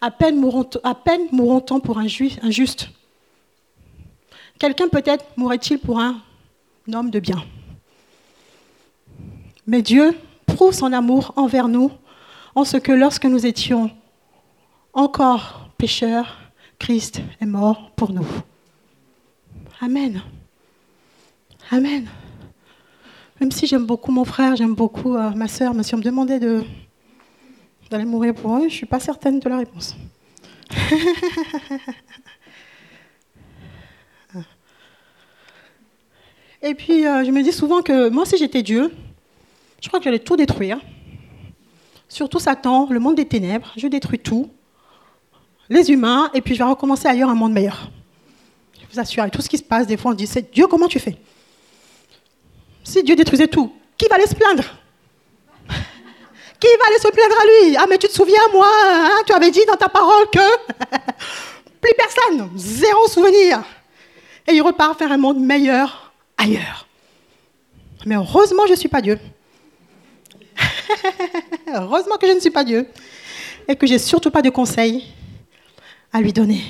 À 0.00 0.10
peine 0.10 0.38
mourront-on 0.38 1.80
pour 1.80 1.98
un 1.98 2.06
juste. 2.06 2.90
Quelqu'un 4.58 4.88
peut-être 4.88 5.24
mourrait-il 5.36 5.78
pour 5.78 5.98
un 6.00 6.20
homme 6.92 7.10
de 7.10 7.20
bien. 7.20 7.42
Mais 9.66 9.80
Dieu 9.80 10.18
prouve 10.44 10.74
son 10.74 10.92
amour 10.92 11.32
envers 11.36 11.68
nous 11.68 11.90
en 12.54 12.64
ce 12.64 12.76
que 12.76 12.92
lorsque 12.92 13.24
nous 13.24 13.46
étions 13.46 13.90
encore 14.92 15.70
pécheurs, 15.78 16.43
Christ 16.84 17.20
est 17.40 17.46
mort 17.46 17.92
pour 17.96 18.12
nous. 18.12 18.26
Amen. 19.80 20.22
Amen. 21.70 22.06
Même 23.40 23.50
si 23.52 23.66
j'aime 23.66 23.86
beaucoup 23.86 24.12
mon 24.12 24.26
frère, 24.26 24.54
j'aime 24.54 24.74
beaucoup 24.74 25.16
euh, 25.16 25.30
ma 25.30 25.48
soeur, 25.48 25.72
mais 25.72 25.82
si 25.82 25.94
on 25.94 25.96
me 25.96 26.02
demandait 26.02 26.38
de, 26.38 26.62
allez 27.90 28.04
mourir 28.04 28.34
pour 28.34 28.56
eux, 28.56 28.58
je 28.58 28.64
ne 28.64 28.68
suis 28.68 28.84
pas 28.84 29.00
certaine 29.00 29.40
de 29.40 29.48
la 29.48 29.56
réponse. 29.56 29.96
Et 36.60 36.74
puis, 36.74 37.06
euh, 37.06 37.24
je 37.24 37.30
me 37.30 37.42
dis 37.42 37.52
souvent 37.52 37.80
que 37.80 38.10
moi, 38.10 38.26
si 38.26 38.36
j'étais 38.36 38.62
Dieu, 38.62 38.92
je 39.80 39.88
crois 39.88 40.00
que 40.00 40.04
j'allais 40.04 40.18
tout 40.18 40.36
détruire. 40.36 40.78
Surtout 42.10 42.40
Satan, 42.40 42.88
le 42.90 43.00
monde 43.00 43.14
des 43.14 43.24
ténèbres. 43.24 43.72
Je 43.78 43.86
détruis 43.86 44.18
tout. 44.18 44.50
Les 45.68 45.90
humains, 45.90 46.30
et 46.34 46.40
puis 46.40 46.54
je 46.54 46.58
vais 46.62 46.68
recommencer 46.68 47.08
ailleurs 47.08 47.30
un 47.30 47.34
monde 47.34 47.52
meilleur. 47.52 47.90
Je 48.80 48.86
vous 48.92 49.00
assure, 49.00 49.22
avec 49.22 49.34
tout 49.34 49.42
ce 49.42 49.48
qui 49.48 49.58
se 49.58 49.62
passe, 49.62 49.86
des 49.86 49.96
fois 49.96 50.12
on 50.12 50.14
dit, 50.14 50.26
c'est 50.26 50.52
Dieu, 50.52 50.66
comment 50.66 50.88
tu 50.88 50.98
fais? 50.98 51.16
Si 52.82 53.02
Dieu 53.02 53.16
détruisait 53.16 53.48
tout, 53.48 53.72
qui 53.96 54.06
va 54.08 54.16
aller 54.16 54.26
se 54.26 54.34
plaindre? 54.34 54.64
Qui 56.60 56.68
va 56.78 56.84
aller 56.88 56.98
se 56.98 57.08
plaindre 57.08 57.34
à 57.40 57.44
lui? 57.44 57.76
Ah, 57.76 57.84
mais 57.88 57.98
tu 57.98 58.06
te 58.06 58.12
souviens, 58.12 58.40
moi, 58.52 58.68
hein, 58.68 59.22
tu 59.26 59.32
avais 59.32 59.50
dit 59.50 59.64
dans 59.66 59.76
ta 59.76 59.88
parole 59.88 60.28
que 60.32 60.38
plus 61.80 61.92
personne, 61.96 62.50
zéro 62.56 63.06
souvenir. 63.08 63.62
Et 64.46 64.54
il 64.54 64.62
repart 64.62 64.98
faire 64.98 65.12
un 65.12 65.16
monde 65.16 65.40
meilleur 65.40 66.12
ailleurs. 66.36 66.86
Mais 68.06 68.16
heureusement, 68.16 68.66
je 68.66 68.72
ne 68.72 68.76
suis 68.76 68.88
pas 68.88 69.00
Dieu. 69.00 69.18
heureusement 71.74 72.16
que 72.16 72.26
je 72.26 72.32
ne 72.32 72.40
suis 72.40 72.50
pas 72.50 72.64
Dieu. 72.64 72.86
Et 73.66 73.76
que 73.76 73.86
j'ai 73.86 73.98
surtout 73.98 74.30
pas 74.30 74.42
de 74.42 74.50
conseils 74.50 75.04
à 76.14 76.20
lui 76.20 76.32
donner. 76.32 76.62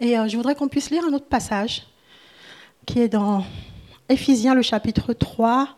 Et 0.00 0.18
euh, 0.18 0.26
je 0.26 0.36
voudrais 0.38 0.54
qu'on 0.54 0.68
puisse 0.68 0.90
lire 0.90 1.04
un 1.04 1.12
autre 1.12 1.26
passage 1.26 1.86
qui 2.86 3.00
est 3.00 3.08
dans 3.08 3.44
Éphésiens 4.08 4.54
le 4.54 4.62
chapitre 4.62 5.12
3, 5.12 5.68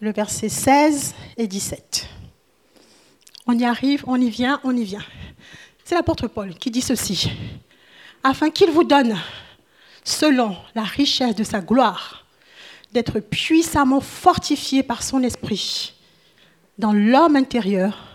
le 0.00 0.12
verset 0.12 0.50
16 0.50 1.14
et 1.38 1.46
17. 1.46 2.08
On 3.46 3.58
y 3.58 3.64
arrive, 3.64 4.04
on 4.06 4.20
y 4.20 4.28
vient, 4.28 4.60
on 4.62 4.76
y 4.76 4.84
vient. 4.84 5.04
C'est 5.82 5.94
l'apôtre 5.94 6.28
Paul 6.28 6.54
qui 6.54 6.70
dit 6.70 6.82
ceci. 6.82 7.30
Afin 8.22 8.50
qu'il 8.50 8.70
vous 8.70 8.84
donne, 8.84 9.18
selon 10.04 10.56
la 10.74 10.84
richesse 10.84 11.36
de 11.36 11.44
sa 11.44 11.62
gloire, 11.62 12.26
d'être 12.92 13.18
puissamment 13.18 14.00
fortifié 14.00 14.82
par 14.82 15.02
son 15.02 15.22
esprit 15.22 15.94
dans 16.80 16.92
l'homme 16.92 17.36
intérieur, 17.36 18.08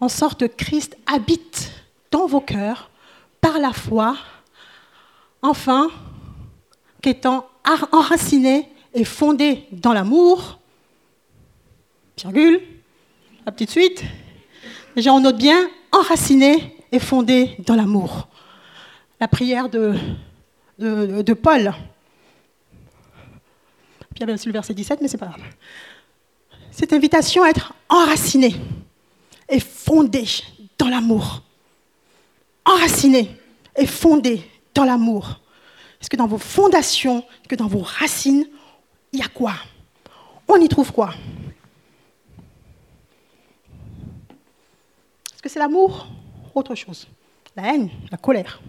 en 0.00 0.08
sorte 0.08 0.40
que 0.40 0.44
Christ 0.44 0.96
habite 1.06 1.72
dans 2.10 2.26
vos 2.26 2.40
cœurs 2.40 2.90
par 3.40 3.58
la 3.58 3.72
foi, 3.72 4.16
enfin, 5.40 5.88
qu'étant 7.00 7.48
enraciné 7.92 8.68
et 8.94 9.04
fondé 9.04 9.66
dans 9.72 9.92
l'amour, 9.92 10.60
virgule, 12.18 12.60
la 13.46 13.52
petite 13.52 13.70
suite, 13.70 14.04
déjà 14.94 15.12
on 15.12 15.20
note 15.20 15.38
bien, 15.38 15.68
enraciné 15.92 16.76
et 16.92 16.98
fondé 16.98 17.56
dans 17.66 17.74
l'amour. 17.74 18.28
La 19.18 19.28
prière 19.28 19.68
de, 19.70 19.94
Paul. 21.32 21.72
Pierre 24.14 24.26
bien 24.26 24.36
sûr 24.36 24.48
le 24.48 24.52
verset 24.52 24.74
17, 24.74 25.00
mais 25.00 25.08
c'est 25.08 25.16
pas 25.16 25.26
grave. 25.26 25.40
Cette 26.72 26.94
invitation 26.94 27.44
à 27.44 27.50
être 27.50 27.74
enraciné 27.90 28.56
et 29.48 29.60
fondé 29.60 30.24
dans 30.78 30.88
l'amour. 30.88 31.42
Enraciné 32.64 33.36
et 33.76 33.86
fondé 33.86 34.42
dans 34.74 34.84
l'amour. 34.84 35.38
Est-ce 36.00 36.08
que 36.08 36.16
dans 36.16 36.26
vos 36.26 36.38
fondations, 36.38 37.24
que 37.46 37.54
dans 37.54 37.66
vos 37.66 37.82
racines, 37.82 38.46
il 39.12 39.20
y 39.20 39.22
a 39.22 39.28
quoi? 39.28 39.52
On 40.48 40.56
y 40.56 40.68
trouve 40.68 40.92
quoi? 40.92 41.14
Est-ce 45.32 45.42
que 45.42 45.48
c'est 45.50 45.58
l'amour 45.58 46.08
Autre 46.54 46.74
chose? 46.74 47.06
La 47.54 47.74
haine, 47.74 47.90
la 48.10 48.16
colère? 48.16 48.62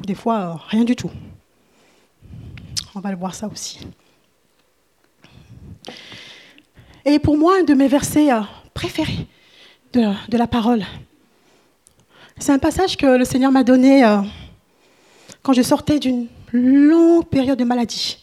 Des 0.00 0.14
fois, 0.14 0.38
euh, 0.38 0.54
rien 0.68 0.84
du 0.84 0.96
tout. 0.96 1.10
On 2.94 3.00
va 3.00 3.10
le 3.10 3.16
voir 3.18 3.34
ça 3.34 3.46
aussi. 3.46 3.80
Et 7.04 7.18
pour 7.18 7.36
moi, 7.36 7.58
un 7.60 7.62
de 7.62 7.74
mes 7.74 7.88
versets 7.88 8.32
euh, 8.32 8.40
préférés 8.74 9.26
de, 9.92 10.36
la 10.36 10.46
parole, 10.46 10.84
c'est 12.38 12.52
un 12.52 12.58
passage 12.58 12.96
que 12.96 13.06
le 13.06 13.24
Seigneur 13.24 13.50
m'a 13.50 13.64
donné 13.64 14.04
euh, 14.04 14.18
quand 15.42 15.52
je 15.52 15.62
sortais 15.62 15.98
d'une 15.98 16.28
longue 16.52 17.26
période 17.26 17.58
de 17.58 17.64
maladie, 17.64 18.18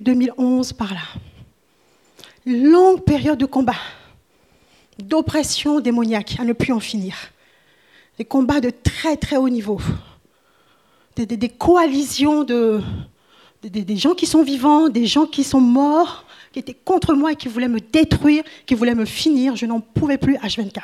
2011 0.00 0.74
par 0.74 0.92
là. 0.92 1.00
Longue 2.46 3.02
période 3.02 3.38
de 3.38 3.46
combat, 3.46 3.74
d'oppression 4.98 5.80
démoniaque, 5.80 6.36
à 6.38 6.44
ne 6.44 6.52
plus 6.52 6.72
en 6.72 6.80
finir. 6.80 7.14
Des 8.18 8.24
combats 8.24 8.60
de 8.60 8.70
très 8.70 9.16
très 9.16 9.36
haut 9.36 9.48
niveau. 9.48 9.80
Des, 11.16 11.48
coalitions 11.48 12.44
de, 12.44 12.80
des 13.62 13.96
gens 13.96 14.14
qui 14.14 14.26
sont 14.26 14.42
vivants, 14.42 14.88
des 14.88 15.06
gens 15.06 15.26
qui 15.26 15.42
sont 15.42 15.60
morts, 15.60 16.24
qui 16.52 16.58
étaient 16.58 16.74
contre 16.74 17.14
moi 17.14 17.32
et 17.32 17.36
qui 17.36 17.48
voulaient 17.48 17.68
me 17.68 17.80
détruire, 17.80 18.42
qui 18.66 18.74
voulaient 18.74 18.94
me 18.94 19.04
finir. 19.04 19.56
Je 19.56 19.66
n'en 19.66 19.80
pouvais 19.80 20.18
plus 20.18 20.36
H24. 20.36 20.82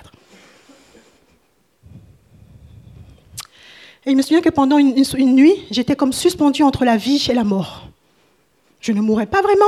Et 4.06 4.10
il 4.10 4.16
me 4.16 4.22
souvient 4.22 4.42
que 4.42 4.50
pendant 4.50 4.76
une, 4.78 5.34
nuit, 5.34 5.54
j'étais 5.70 5.96
comme 5.96 6.12
suspendue 6.12 6.62
entre 6.62 6.84
la 6.84 6.96
vie 6.96 7.24
et 7.30 7.34
la 7.34 7.44
mort. 7.44 7.88
Je 8.80 8.92
ne 8.92 9.00
mourrais 9.00 9.26
pas 9.26 9.40
vraiment. 9.40 9.64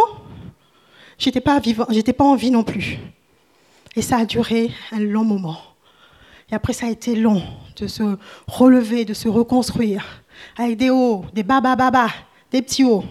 J'étais 1.18 1.40
pas 1.40 1.60
pas 1.60 2.24
en 2.24 2.34
vie 2.34 2.50
non 2.50 2.62
plus. 2.62 2.98
Et 3.94 4.02
ça 4.02 4.18
a 4.18 4.24
duré 4.26 4.70
un 4.92 5.00
long 5.00 5.24
moment. 5.24 5.56
Et 6.50 6.54
après, 6.54 6.74
ça 6.74 6.86
a 6.86 6.90
été 6.90 7.16
long 7.16 7.42
de 7.76 7.86
se 7.86 8.18
relever, 8.46 9.06
de 9.06 9.14
se 9.14 9.28
reconstruire, 9.28 10.22
avec 10.58 10.76
des 10.76 10.90
hauts, 10.90 11.24
des 11.32 11.42
bas, 11.42 11.62
bas, 11.62 11.76
bas, 11.76 11.90
bas, 11.90 12.10
des 12.52 12.60
petits 12.60 12.84
hauts. 12.84 13.04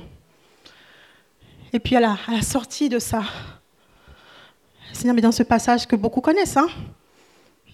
Et 1.75 1.79
puis 1.79 1.97
à 1.97 1.99
la, 1.99 2.17
sortie 2.41 2.87
de 2.87 2.99
ça, 2.99 3.21
Seigneur, 4.93 5.13
mais 5.13 5.21
dans 5.21 5.33
ce 5.33 5.43
passage 5.43 5.85
que 5.85 5.97
beaucoup 5.97 6.21
connaissent, 6.21 6.55
hein, 6.55 6.69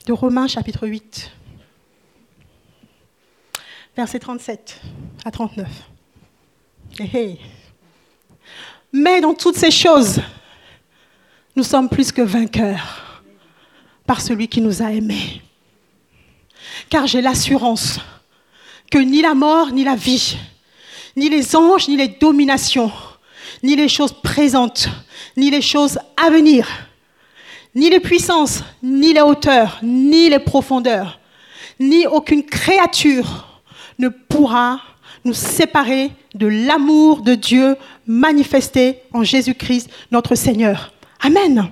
de 0.07 0.11
Romains 0.11 0.47
chapitre 0.47 0.87
8, 0.87 1.31
versets 3.95 4.17
37 4.17 4.81
à 5.23 5.29
39. 5.29 5.67
Mais 8.91 9.21
dans 9.21 9.35
toutes 9.35 9.57
ces 9.57 9.69
choses, 9.69 10.19
nous 11.55 11.63
sommes 11.63 11.87
plus 11.87 12.11
que 12.11 12.23
vainqueurs 12.23 13.21
par 14.07 14.19
celui 14.19 14.47
qui 14.47 14.61
nous 14.61 14.81
a 14.81 14.91
aimés. 14.91 15.43
Car 16.89 17.05
j'ai 17.05 17.21
l'assurance 17.21 17.99
que 18.89 18.97
ni 18.97 19.21
la 19.21 19.35
mort, 19.35 19.69
ni 19.71 19.83
la 19.83 19.95
vie, 19.95 20.39
ni 21.15 21.29
les 21.29 21.55
anges, 21.55 21.87
ni 21.87 21.97
les 21.97 22.07
dominations, 22.07 22.91
ni 23.63 23.75
les 23.75 23.87
choses 23.87 24.13
présentes, 24.13 24.89
ni 25.37 25.49
les 25.49 25.61
choses 25.61 25.99
à 26.17 26.29
venir, 26.29 26.67
ni 27.75 27.89
les 27.89 27.99
puissances, 27.99 28.63
ni 28.81 29.13
les 29.13 29.21
hauteurs, 29.21 29.79
ni 29.81 30.29
les 30.29 30.39
profondeurs, 30.39 31.19
ni 31.79 32.05
aucune 32.07 32.43
créature 32.43 33.61
ne 33.99 34.09
pourra 34.09 34.81
nous 35.23 35.33
séparer 35.33 36.11
de 36.33 36.47
l'amour 36.47 37.21
de 37.21 37.35
Dieu 37.35 37.75
manifesté 38.07 38.99
en 39.13 39.23
Jésus-Christ, 39.23 39.89
notre 40.11 40.35
Seigneur. 40.35 40.93
Amen. 41.21 41.69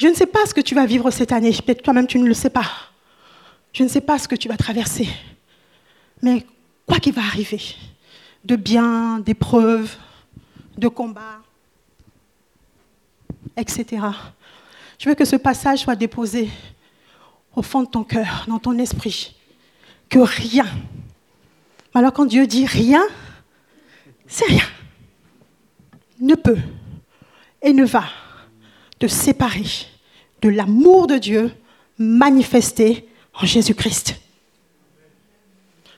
Je 0.00 0.06
ne 0.06 0.14
sais 0.14 0.26
pas 0.26 0.46
ce 0.46 0.54
que 0.54 0.60
tu 0.60 0.74
vas 0.74 0.86
vivre 0.86 1.10
cette 1.10 1.32
année, 1.32 1.52
peut-être 1.52 1.82
toi-même 1.82 2.06
tu 2.06 2.18
ne 2.18 2.26
le 2.26 2.34
sais 2.34 2.50
pas. 2.50 2.66
Je 3.72 3.82
ne 3.82 3.88
sais 3.88 4.00
pas 4.00 4.18
ce 4.18 4.28
que 4.28 4.36
tu 4.36 4.48
vas 4.48 4.56
traverser. 4.56 5.08
Mais 6.22 6.44
quoi 6.86 6.98
qu'il 6.98 7.12
va 7.12 7.22
arriver, 7.22 7.60
de 8.44 8.56
bien, 8.56 9.18
d'épreuves, 9.20 9.96
de 10.80 10.88
combat, 10.88 11.40
etc. 13.56 14.02
Je 14.98 15.08
veux 15.08 15.14
que 15.14 15.24
ce 15.24 15.36
passage 15.36 15.80
soit 15.80 15.96
déposé 15.96 16.50
au 17.54 17.62
fond 17.62 17.82
de 17.82 17.88
ton 17.88 18.04
cœur, 18.04 18.44
dans 18.48 18.58
ton 18.58 18.78
esprit, 18.78 19.36
que 20.08 20.18
rien, 20.18 20.66
alors 21.94 22.12
quand 22.12 22.26
Dieu 22.26 22.46
dit 22.46 22.66
rien, 22.66 23.02
c'est 24.26 24.46
rien, 24.46 24.66
ne 26.20 26.34
peut 26.34 26.58
et 27.62 27.72
ne 27.72 27.84
va 27.84 28.04
te 28.98 29.06
séparer 29.06 29.64
de 30.42 30.48
l'amour 30.48 31.06
de 31.06 31.18
Dieu 31.18 31.52
manifesté 31.98 33.08
en 33.34 33.44
Jésus-Christ. 33.44 34.16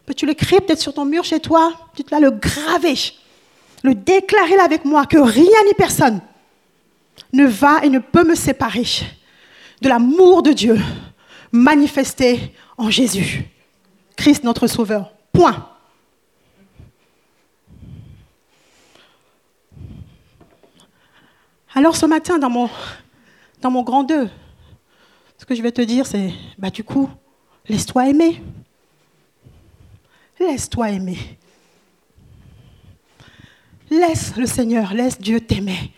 Peux-tu 0.06 0.26
l'écrire 0.26 0.60
peut-être 0.62 0.80
sur 0.80 0.94
ton 0.94 1.04
mur 1.04 1.24
chez 1.24 1.40
toi? 1.40 1.72
Tu 1.94 2.02
te 2.04 2.14
le 2.14 2.30
graver 2.30 2.96
le 3.82 3.94
déclarer 3.94 4.58
avec 4.58 4.84
moi 4.84 5.06
que 5.06 5.18
rien 5.18 5.64
ni 5.66 5.74
personne 5.74 6.20
ne 7.32 7.46
va 7.46 7.84
et 7.84 7.90
ne 7.90 7.98
peut 7.98 8.24
me 8.24 8.34
séparer 8.34 8.84
de 9.80 9.88
l'amour 9.88 10.42
de 10.42 10.52
Dieu 10.52 10.78
manifesté 11.50 12.54
en 12.78 12.90
Jésus, 12.90 13.44
Christ 14.16 14.44
notre 14.44 14.66
Sauveur. 14.66 15.12
Point. 15.32 15.68
Alors 21.74 21.96
ce 21.96 22.04
matin, 22.04 22.38
dans 22.38 22.50
mon, 22.50 23.82
grand 23.82 24.04
2, 24.04 24.28
ce 25.38 25.44
que 25.46 25.54
je 25.54 25.62
vais 25.62 25.72
te 25.72 25.80
dire, 25.80 26.06
c'est, 26.06 26.32
bah 26.58 26.70
du 26.70 26.84
coup, 26.84 27.08
laisse-toi 27.66 28.08
aimer. 28.08 28.42
Laisse-toi 30.38 30.90
aimer. 30.90 31.18
Laisse 33.92 34.36
le 34.36 34.46
Seigneur, 34.46 34.94
laisse 34.94 35.20
Dieu 35.20 35.38
t'aimer. 35.38 35.92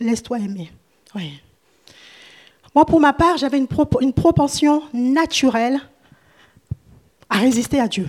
Laisse-toi 0.00 0.40
aimer. 0.40 0.72
Moi, 2.74 2.84
pour 2.84 2.98
ma 2.98 3.12
part, 3.12 3.36
j'avais 3.36 3.58
une, 3.58 3.68
une 4.00 4.12
propension 4.12 4.82
naturelle 4.92 5.78
à 7.28 7.38
résister 7.38 7.78
à 7.78 7.86
Dieu. 7.86 8.08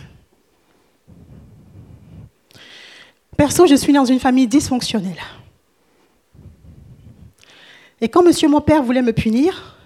Perso, 3.37 3.67
je 3.67 3.75
suis 3.75 3.93
dans 3.93 4.05
une 4.05 4.19
famille 4.19 4.47
dysfonctionnelle. 4.47 5.21
Et 7.99 8.09
quand 8.09 8.23
monsieur 8.23 8.49
mon 8.49 8.61
père 8.61 8.81
voulait 8.81 9.03
me 9.03 9.13
punir 9.13 9.77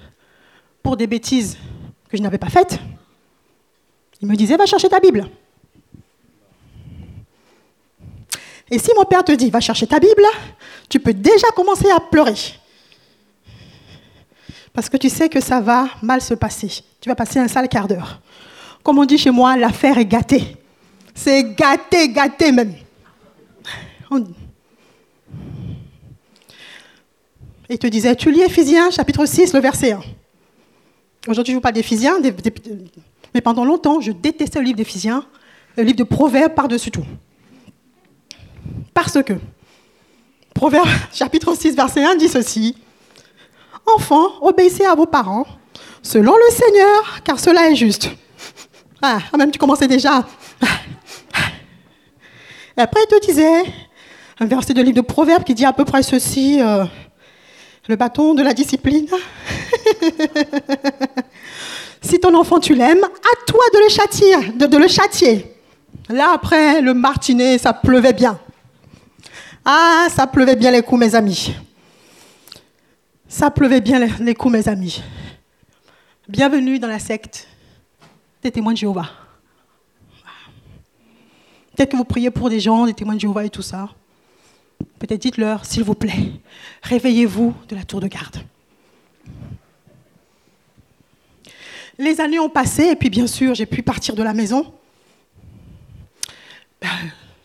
pour 0.82 0.96
des 0.96 1.08
bêtises 1.08 1.58
que 2.08 2.16
je 2.16 2.22
n'avais 2.22 2.38
pas 2.38 2.50
faites, 2.50 2.80
il 4.22 4.27
me 4.27 4.36
disait, 4.36 4.57
va 4.57 4.65
chercher 4.65 4.89
ta 4.89 5.00
Bible. 5.00 5.29
Et 8.72 8.79
si 8.79 8.91
mon 8.95 9.05
père 9.05 9.24
te 9.24 9.31
dit, 9.31 9.50
va 9.50 9.60
chercher 9.60 9.88
ta 9.88 10.00
Bible, 10.00 10.24
tu 10.89 11.00
peux 11.00 11.13
déjà 11.13 11.48
commencer 11.55 11.89
à 11.89 12.00
pleurer. 12.00 12.36
Parce 14.74 14.89
que 14.89 14.98
tu 14.98 15.10
sais 15.10 15.29
que 15.29 15.39
ça 15.39 15.62
va 15.62 15.88
mal 16.01 16.22
se 16.22 16.34
passer. 16.34 16.84
Tu 17.00 17.07
vas 17.10 17.15
passer 17.15 17.39
un 17.39 17.48
sale 17.48 17.69
quart 17.69 17.88
d'heure. 17.88 18.22
Comme 18.84 19.00
on 19.00 19.05
dit 19.05 19.17
chez 19.17 19.31
moi, 19.31 19.55
l'affaire 19.55 19.98
est 19.98 20.05
gâtée. 20.05 20.57
C'est 21.13 21.55
gâté, 21.55 22.10
gâté 22.10 22.51
même. 22.51 22.75
Il 27.69 27.79
te 27.79 27.88
disait, 27.88 28.15
tu 28.15 28.31
lis 28.31 28.41
Éphésiens 28.41 28.91
chapitre 28.91 29.25
6, 29.25 29.53
le 29.53 29.60
verset 29.60 29.93
1. 29.93 30.01
Aujourd'hui, 31.27 31.53
je 31.53 31.57
vous 31.57 31.62
parle 31.62 31.74
d'Éphésiens, 31.74 32.19
mais 33.36 33.42
pendant 33.42 33.65
longtemps, 33.65 34.00
je 34.00 34.13
détestais 34.13 34.60
le 34.60 34.65
livre 34.65 34.77
d'Éphésiens, 34.77 35.25
le 35.75 35.84
livre 35.84 35.98
de 35.98 36.04
Proverbes 36.06 36.54
par-dessus 36.56 36.89
tout. 36.89 37.06
Parce 38.94 39.22
que, 39.24 39.34
Proverbes 40.54 40.88
chapitre 41.13 41.54
6, 41.54 41.75
verset 41.75 42.06
1 42.06 42.15
dit 42.15 42.30
ceci, 42.30 42.77
Enfants, 43.86 44.42
obéissez 44.42 44.86
à 44.86 44.96
vos 44.96 45.06
parents, 45.06 45.46
selon 46.01 46.34
le 46.34 46.50
Seigneur, 46.50 47.22
car 47.25 47.38
cela 47.38 47.70
est 47.70 47.75
juste. 47.75 48.10
Ah, 49.01 49.20
même 49.38 49.51
tu 49.51 49.60
commençais 49.60 49.89
déjà. 49.89 50.25
Et 52.77 52.82
après, 52.82 53.01
il 53.04 53.20
te 53.20 53.25
disait, 53.25 53.63
un 54.39 54.46
verset 54.46 54.74
de 54.74 54.82
livre 54.82 54.96
de 54.96 55.01
Proverbes 55.01 55.44
qui 55.44 55.54
dit 55.54 55.65
à 55.65 55.74
peu 55.74 55.84
près 55.84 56.04
ceci, 56.04 56.62
euh, 56.62 56.86
le 57.89 57.98
bâton 57.98 58.34
de 58.34 58.44
la 58.44 58.54
discipline. 58.54 59.08
si 62.05 62.19
ton 62.19 62.33
enfant 62.35 62.59
tu 62.59 62.75
l'aimes, 62.75 63.03
à 63.03 63.45
toi 63.47 63.63
de 63.74 63.79
le 63.83 63.89
châtier, 63.89 64.51
de, 64.51 64.77
le 64.77 64.88
châtier. 64.88 65.51
Là 66.07 66.31
après 66.33 66.81
le 66.81 66.93
martinet, 66.93 67.57
ça 67.57 67.74
pleuvait 67.74 68.13
bien. 68.13 68.39
Ah, 69.65 70.07
ça 70.09 70.27
pleuvait 70.27 70.55
bien 70.55 70.69
les 70.71 70.83
coups, 70.83 71.00
mes 71.00 71.15
amis. 71.15 71.55
Ça 73.27 73.50
pleuvait 73.50 73.81
bien 73.81 74.00
les, 74.19 74.35
coups, 74.35 74.53
mes 74.53 74.69
amis. 74.69 75.01
Bienvenue 76.29 76.77
dans 76.77 76.88
la 76.88 77.00
secte 77.00 77.47
des 78.43 78.51
témoins 78.51 78.74
de 78.74 78.77
Jéhovah. 78.77 79.09
Peut-être 81.75 81.91
que 81.91 81.97
vous 81.97 82.05
priez 82.05 82.29
pour 82.29 82.50
des 82.50 82.59
gens, 82.59 82.85
des 82.85 82.93
témoins 82.93 83.15
de 83.15 83.19
Jéhovah 83.19 83.45
et 83.45 83.50
tout 83.50 83.63
ça. 83.63 83.89
Peut-être 85.00 85.19
dites-leur, 85.19 85.65
s'il 85.65 85.83
vous 85.83 85.96
plaît, 85.96 86.31
réveillez-vous 86.83 87.53
de 87.68 87.75
la 87.75 87.83
tour 87.83 88.00
de 88.00 88.07
garde. 88.07 88.37
Les 91.98 92.20
années 92.20 92.40
ont 92.40 92.50
passé 92.50 92.88
et 92.88 92.96
puis 92.96 93.10
bien 93.10 93.27
sûr, 93.27 93.55
j'ai 93.55 93.66
pu 93.66 93.81
partir 93.81 94.16
de 94.16 94.24
la 94.24 94.34
maison. 94.34 94.74
Ben, 96.81 96.90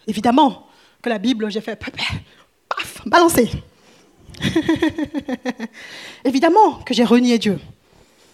évidemment 0.06 0.66
que 1.02 1.08
la 1.08 1.18
Bible, 1.18 1.50
j'ai 1.50 1.60
fait 1.60 1.76
paf, 1.76 3.06
balancer. 3.06 3.50
évidemment 6.24 6.74
que 6.84 6.94
j'ai 6.94 7.04
renié 7.04 7.38
Dieu. 7.38 7.58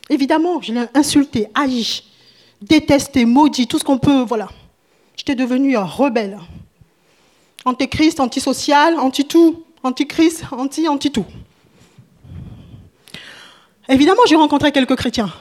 Évidemment 0.08 0.60
je 0.62 0.72
l'ai 0.72 0.86
insulté, 0.94 1.48
haï, 1.54 2.02
détesté, 2.62 3.24
maudit, 3.24 3.66
tout 3.66 3.78
ce 3.78 3.84
qu'on 3.84 3.98
peut, 3.98 4.22
voilà. 4.22 4.48
J'étais 5.16 5.34
devenue 5.34 5.76
un 5.76 5.84
rebelle. 5.84 6.38
Antéchrist, 7.64 8.20
antisocial, 8.20 8.98
anti-tout, 8.98 9.64
antichrist, 9.82 10.44
anti-anti-tout. 10.52 11.26
Évidemment, 13.88 14.22
j'ai 14.28 14.36
rencontré 14.36 14.72
quelques 14.72 14.96
chrétiens. 14.96 15.32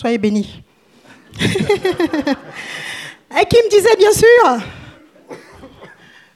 Soyez 0.00 0.16
bénis. 0.16 0.62
Et 1.38 1.44
qui 3.44 3.56
me 3.56 3.68
disait 3.68 3.96
bien 3.98 4.12
sûr, 4.12 4.58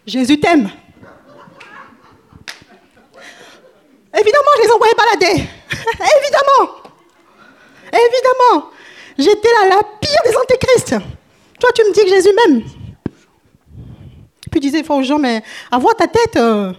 Jésus 0.06 0.38
t'aime. 0.38 0.70
Évidemment, 4.12 4.50
je 4.58 4.62
les 4.62 4.70
envoyais 4.70 4.92
balader. 4.94 5.48
Évidemment. 5.72 6.76
Évidemment. 7.86 8.70
J'étais 9.16 9.48
là, 9.48 9.76
la 9.76 9.82
pire 9.98 10.20
des 10.26 10.36
antéchrists. 10.36 10.96
Toi, 11.58 11.70
tu 11.74 11.84
me 11.84 11.92
dis 11.94 12.02
que 12.02 12.08
Jésus 12.10 12.32
m'aime. 12.34 12.64
Puis 14.50 14.60
disait 14.60 14.84
aux 14.90 15.02
gens, 15.02 15.18
mais 15.18 15.42
à 15.70 15.78
voir 15.78 15.96
ta 15.96 16.06
tête, 16.06 16.36
euh, 16.36 16.74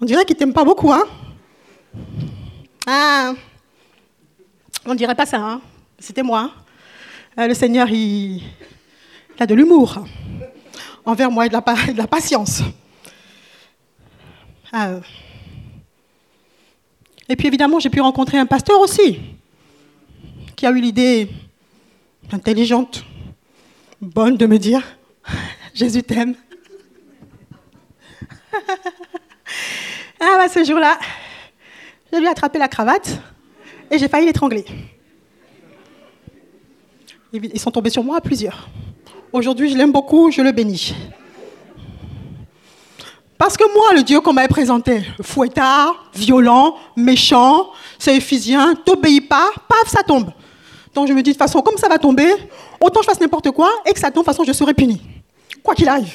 on 0.00 0.04
dirait 0.04 0.24
qu'il 0.24 0.34
t'aime 0.34 0.52
pas 0.52 0.64
beaucoup, 0.64 0.92
hein 0.92 1.06
Ah, 2.88 3.34
on 4.84 4.96
dirait 4.96 5.14
pas 5.14 5.26
ça, 5.26 5.38
hein 5.38 5.60
C'était 5.98 6.22
moi. 6.22 6.52
Euh, 7.38 7.48
le 7.48 7.54
Seigneur, 7.54 7.88
il, 7.90 8.42
a 9.38 9.46
de 9.46 9.54
l'humour 9.54 10.04
envers 11.04 11.30
moi 11.30 11.46
et 11.46 11.48
de 11.48 11.54
la, 11.96 12.06
patience. 12.06 12.62
Ah. 14.72 15.00
Et 17.28 17.34
puis 17.34 17.48
évidemment, 17.48 17.80
j'ai 17.80 17.90
pu 17.90 18.00
rencontrer 18.00 18.38
un 18.38 18.46
pasteur 18.46 18.78
aussi, 18.80 19.18
qui 20.54 20.66
a 20.66 20.70
eu 20.70 20.80
l'idée 20.80 21.28
intelligente, 22.30 23.04
bonne 24.00 24.36
de 24.36 24.46
me 24.46 24.58
dire, 24.58 24.82
Jésus 25.74 26.04
t'aime. 26.04 26.34
ah 30.20 30.36
bah 30.36 30.48
ce 30.48 30.62
jour-là, 30.64 30.96
j'ai 32.12 32.20
lui 32.20 32.28
attrapé 32.28 32.58
la 32.58 32.68
cravate 32.68 33.18
et 33.90 33.98
j'ai 33.98 34.08
failli 34.08 34.26
l'étrangler. 34.26 34.64
Ils 37.32 37.60
sont 37.60 37.70
tombés 37.70 37.90
sur 37.90 38.02
moi 38.02 38.16
à 38.16 38.20
plusieurs. 38.20 38.68
Aujourd'hui, 39.32 39.70
je 39.70 39.76
l'aime 39.76 39.92
beaucoup, 39.92 40.30
je 40.30 40.40
le 40.40 40.52
bénis. 40.52 40.94
Parce 43.36 43.56
que 43.56 43.64
moi, 43.72 43.94
le 43.94 44.02
Dieu 44.02 44.20
qu'on 44.20 44.32
m'avait 44.32 44.48
présenté, 44.48 45.02
fouettard, 45.22 46.10
violent, 46.14 46.76
méchant, 46.96 47.70
c'est 47.98 48.16
éphysien, 48.16 48.74
t'obéis 48.74 49.20
pas, 49.20 49.50
paf, 49.68 49.88
ça 49.88 50.02
tombe. 50.02 50.30
Donc 50.94 51.06
je 51.06 51.12
me 51.12 51.22
dis, 51.22 51.30
de 51.30 51.34
toute 51.34 51.38
façon, 51.38 51.60
comme 51.60 51.76
ça 51.76 51.88
va 51.88 51.98
tomber, 51.98 52.32
autant 52.80 53.02
je 53.02 53.06
fasse 53.06 53.20
n'importe 53.20 53.50
quoi 53.52 53.70
et 53.86 53.92
que 53.92 54.00
ça 54.00 54.10
tombe, 54.10 54.24
de 54.24 54.30
toute 54.30 54.36
façon, 54.36 54.44
je 54.44 54.52
serai 54.52 54.74
puni. 54.74 55.00
Quoi 55.62 55.74
qu'il 55.74 55.88
arrive. 55.88 56.14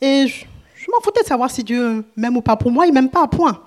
Et 0.00 0.28
je, 0.28 0.44
m'en 0.92 1.00
foutais 1.00 1.22
de 1.22 1.26
savoir 1.26 1.50
si 1.50 1.64
Dieu 1.64 2.04
m'aime 2.16 2.36
ou 2.36 2.42
pas. 2.42 2.56
Pour 2.56 2.70
moi, 2.70 2.86
il 2.86 2.92
m'aime 2.92 3.10
pas 3.10 3.22
à 3.22 3.26
point. 3.26 3.62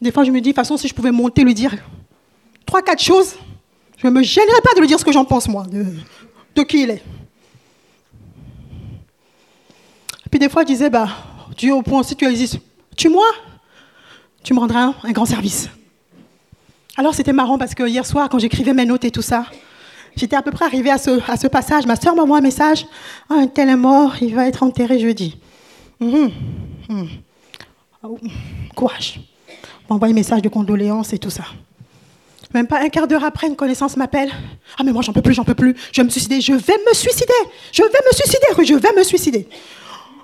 Des 0.00 0.12
fois, 0.12 0.24
je 0.24 0.30
me 0.30 0.40
dis, 0.40 0.42
de 0.42 0.46
toute 0.48 0.56
façon, 0.56 0.76
si 0.76 0.88
je 0.88 0.94
pouvais 0.94 1.10
monter, 1.10 1.44
lui 1.44 1.54
dire 1.54 1.74
trois, 2.66 2.82
quatre 2.82 3.02
choses, 3.02 3.36
je 3.96 4.06
ne 4.06 4.12
me 4.12 4.22
gênerais 4.22 4.60
pas 4.62 4.74
de 4.74 4.80
lui 4.80 4.86
dire 4.86 4.98
ce 4.98 5.04
que 5.04 5.12
j'en 5.12 5.24
pense, 5.24 5.48
moi, 5.48 5.64
de, 5.66 6.62
qui 6.62 6.82
il 6.82 6.90
est. 6.90 7.02
Puis 10.30 10.38
des 10.38 10.48
fois, 10.48 10.62
je 10.62 10.66
disais, 10.66 10.90
bah, 10.90 11.08
Dieu, 11.56 11.72
au 11.72 11.82
point, 11.82 12.02
si 12.02 12.16
tu 12.16 12.26
existes, 12.26 12.58
tue-moi, 12.96 13.26
tu 14.42 14.52
me 14.52 14.58
rendras 14.58 14.94
un, 15.02 15.12
grand 15.12 15.26
service. 15.26 15.68
Alors 16.96 17.14
c'était 17.14 17.32
marrant 17.32 17.58
parce 17.58 17.74
que 17.74 17.88
hier 17.88 18.06
soir, 18.06 18.28
quand 18.28 18.38
j'écrivais 18.38 18.72
mes 18.72 18.84
notes 18.84 19.04
et 19.04 19.10
tout 19.10 19.22
ça, 19.22 19.46
J'étais 20.16 20.36
à 20.36 20.42
peu 20.42 20.52
près 20.52 20.64
arrivée 20.64 20.90
à 20.90 20.98
ce, 20.98 21.18
à 21.28 21.36
ce 21.36 21.48
passage. 21.48 21.86
Ma 21.86 21.96
soeur 21.96 22.14
m'envoie 22.14 22.38
un 22.38 22.40
message. 22.40 22.86
Ah, 23.28 23.34
un 23.34 23.46
tel 23.48 23.68
est 23.68 23.76
mort, 23.76 24.14
il 24.20 24.34
va 24.34 24.46
être 24.46 24.62
enterré 24.62 25.00
jeudi. 25.00 25.38
Mmh. 26.04 26.30
Mmh. 26.88 27.06
Oh, 28.02 28.18
courage. 28.74 29.20
M'envoie 29.88 30.08
un 30.08 30.12
message 30.12 30.42
de 30.42 30.48
condoléances 30.48 31.12
et 31.12 31.18
tout 31.18 31.30
ça. 31.30 31.44
Même 32.52 32.66
pas 32.66 32.80
un 32.80 32.88
quart 32.88 33.08
d'heure 33.08 33.24
après, 33.24 33.46
une 33.46 33.56
connaissance 33.56 33.96
m'appelle. 33.96 34.30
Ah, 34.78 34.84
mais 34.84 34.92
moi, 34.92 35.02
j'en 35.02 35.12
peux 35.12 35.22
plus, 35.22 35.34
j'en 35.34 35.44
peux 35.44 35.54
plus. 35.54 35.74
Je 35.92 36.00
vais 36.00 36.04
me 36.04 36.10
suicider. 36.10 36.40
Je 36.40 36.52
vais 36.52 36.78
me 36.88 36.94
suicider. 36.94 37.32
Je 37.72 37.82
vais 37.82 37.88
me 37.88 38.14
suicider. 38.14 38.46
je 38.64 38.74
vais 38.74 38.96
me 38.96 39.02
suicider. 39.02 39.48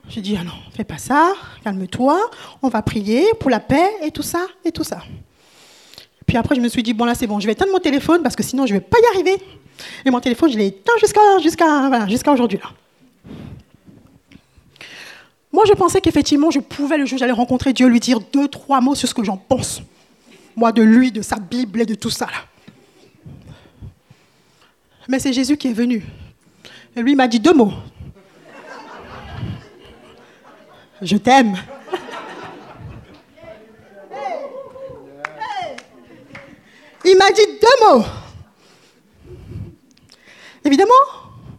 Je 0.09 0.21
dis, 0.21 0.37
ah 0.39 0.45
non, 0.45 0.53
fais 0.77 0.85
pas 0.85 0.99
ça. 0.99 1.33
Calme-toi. 1.65 2.21
On 2.63 2.69
va 2.69 2.83
prier 2.83 3.25
pour 3.39 3.49
la 3.49 3.61
paix 3.61 3.91
et 4.03 4.11
tout 4.11 4.23
ça 4.23 4.47
et 4.65 4.73
tout 4.73 4.85
ça. 4.85 5.03
puis 6.27 6.37
après, 6.37 6.57
je 6.57 6.61
me 6.61 6.69
suis 6.69 6.83
dit, 6.83 6.93
bon 6.93 7.05
là 7.05 7.15
c'est 7.15 7.27
bon, 7.27 7.41
je 7.41 7.47
vais 7.47 7.53
éteindre 7.53 7.73
mon 7.73 7.79
téléphone 7.79 8.23
parce 8.23 8.37
que 8.37 8.43
sinon 8.43 8.67
je 8.67 8.75
ne 8.75 8.79
vais 8.79 8.85
pas 8.85 8.99
y 8.99 9.15
arriver. 9.15 9.41
Et 10.05 10.11
mon 10.11 10.21
téléphone, 10.21 10.51
je 10.51 10.59
l'ai 10.59 10.67
éteint 10.67 10.93
jusqu'à 11.01 11.39
jusqu'à 11.41 12.09
jusqu'à 12.09 12.33
aujourd'hui. 12.33 12.59
là. 12.59 12.71
Moi, 15.53 15.65
je 15.67 15.73
pensais 15.73 16.01
qu'effectivement, 16.01 16.51
je 16.51 16.61
pouvais 16.61 16.97
le 16.97 17.07
jour 17.07 17.19
j'allais 17.19 17.33
rencontrer 17.33 17.73
Dieu 17.73 17.89
lui 17.89 18.01
dire 18.01 18.21
deux, 18.21 18.47
trois 18.47 18.81
mots 18.81 18.95
sur 18.95 19.09
ce 19.09 19.15
que 19.15 19.25
j'en 19.25 19.37
pense. 19.37 19.83
Moi, 20.55 20.71
de 20.73 20.83
lui, 20.83 21.11
de 21.11 21.23
sa 21.23 21.37
Bible 21.37 21.81
et 21.81 21.87
de 21.87 21.95
tout 21.95 22.11
ça. 22.11 22.27
Là. 22.27 22.45
Mais 25.09 25.19
c'est 25.19 25.33
Jésus 25.33 25.57
qui 25.57 25.69
est 25.69 25.73
venu. 25.73 26.05
Et 26.95 27.03
lui 27.03 27.17
m'a 27.17 27.27
dit 27.27 27.41
deux 27.41 27.55
mots. 27.55 27.73
Je 31.03 31.17
t'aime. 31.17 31.57
Il 37.05 37.17
m'a 37.17 37.31
dit 37.31 37.47
deux 37.61 37.87
mots. 37.89 38.05
Évidemment, 40.65 40.93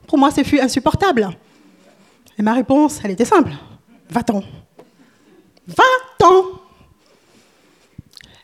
pour 0.08 0.18
moi, 0.18 0.30
c'est 0.32 0.62
insupportable. 0.62 1.30
Et 2.38 2.42
ma 2.42 2.54
réponse, 2.54 3.00
elle 3.04 3.12
était 3.12 3.26
simple. 3.26 3.52
Va-t'en. 4.12 4.44
Va-t'en. 5.68 6.46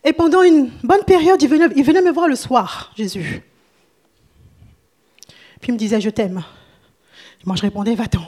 Et 0.06 0.14
pendant 0.14 0.42
une 0.42 0.72
bonne 0.84 1.04
période, 1.04 1.42
il 1.42 1.50
venait, 1.50 2.02
me 2.02 2.12
voir 2.12 2.30
le 2.30 2.38
soir, 2.38 2.94
Jésus. 2.96 3.44
Puis 5.60 5.70
il 5.70 5.74
me 5.74 5.78
disait, 5.78 6.00
je 6.00 6.10
t'aime. 6.10 6.42
Moi, 7.44 7.58
je 7.58 7.64
répondais, 7.64 7.96
va-t'en. 7.96 8.24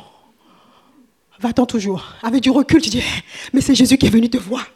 Va-t'en 1.39 1.65
toujours. 1.65 2.03
Avec 2.21 2.43
du 2.43 2.49
recul, 2.49 2.81
tu 2.81 2.89
dis, 2.89 3.03
mais 3.53 3.61
c'est 3.61 3.75
Jésus 3.75 3.97
qui 3.97 4.07
est 4.07 4.09
venu 4.09 4.29
te 4.29 4.37
voir. 4.37 4.67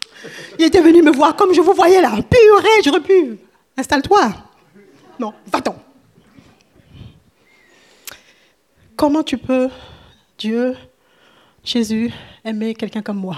Il 0.58 0.64
était 0.64 0.82
venu 0.82 1.02
me 1.02 1.12
voir 1.12 1.36
comme 1.36 1.54
je 1.54 1.60
vous 1.60 1.74
voyais 1.74 2.00
là. 2.00 2.12
Purée, 2.12 2.82
j'aurais 2.86 3.02
pu. 3.02 3.38
Installe-toi. 3.76 4.34
Non, 5.20 5.34
va-t'en. 5.52 5.76
Comment 8.96 9.24
tu 9.24 9.38
peux, 9.38 9.70
Dieu, 10.38 10.78
Jésus, 11.64 12.12
aimer 12.44 12.76
quelqu'un 12.76 13.02
comme 13.02 13.18
moi 13.18 13.38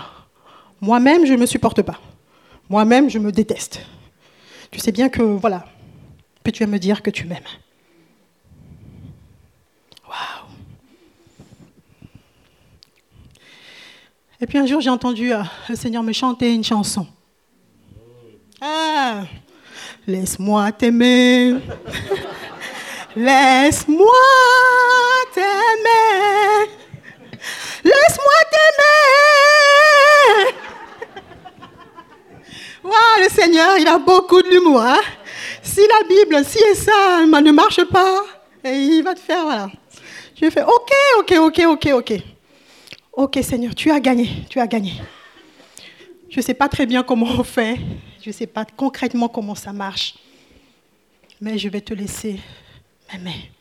Moi-même, 0.81 1.25
je 1.25 1.33
ne 1.33 1.37
me 1.37 1.45
supporte 1.45 1.81
pas. 1.83 1.99
Moi-même, 2.69 3.09
je 3.09 3.19
me 3.19 3.31
déteste. 3.31 3.85
Tu 4.71 4.79
sais 4.79 4.91
bien 4.91 5.09
que, 5.09 5.21
voilà, 5.21 5.65
puis 6.43 6.51
tu 6.51 6.65
me 6.65 6.79
dire 6.79 7.01
que 7.01 7.11
tu 7.11 7.25
m'aimes? 7.25 7.43
Waouh 10.07 10.47
Et 14.41 14.47
puis 14.47 14.57
un 14.57 14.65
jour, 14.65 14.81
j'ai 14.81 14.89
entendu 14.89 15.33
euh, 15.33 15.43
le 15.69 15.75
Seigneur 15.75 16.03
me 16.03 16.11
chanter 16.13 16.53
une 16.53 16.63
chanson. 16.63 17.07
Ah, 18.59 19.23
laisse-moi 20.07 20.71
t'aimer. 20.71 21.53
laisse-moi 23.15 24.09
t'aimer. 25.33 26.71
Laisse-moi 27.85 28.39
t'aimer. 28.51 28.95
Waouh, 32.83 33.23
le 33.23 33.29
Seigneur, 33.29 33.77
il 33.77 33.87
a 33.87 33.99
beaucoup 33.99 34.41
de 34.41 34.49
l'humour. 34.49 34.81
Hein? 34.81 34.99
Si 35.61 35.81
la 35.81 36.07
Bible, 36.07 36.43
si 36.45 36.57
et 36.57 36.75
ça 36.75 37.23
ne 37.25 37.51
marche 37.51 37.83
pas, 37.85 38.23
il 38.63 39.03
va 39.03 39.13
te 39.13 39.19
faire, 39.19 39.43
voilà. 39.43 39.69
Je 40.41 40.49
fais, 40.49 40.63
ok, 40.63 40.91
ok, 41.19 41.33
ok, 41.37 41.61
ok, 41.67 41.87
ok. 41.93 42.13
Ok 43.13 43.39
Seigneur, 43.43 43.73
tu 43.73 43.91
as 43.91 43.99
gagné, 43.99 44.29
tu 44.49 44.59
as 44.59 44.67
gagné. 44.67 44.93
Je 46.29 46.37
ne 46.37 46.41
sais 46.41 46.53
pas 46.53 46.67
très 46.67 46.85
bien 46.85 47.03
comment 47.03 47.27
on 47.27 47.43
fait, 47.43 47.77
je 48.21 48.29
ne 48.29 48.33
sais 48.33 48.47
pas 48.47 48.65
concrètement 48.65 49.29
comment 49.29 49.55
ça 49.55 49.71
marche, 49.71 50.15
mais 51.39 51.57
je 51.57 51.69
vais 51.69 51.81
te 51.81 51.93
laisser 51.93 52.39
m'aimer. 53.13 53.51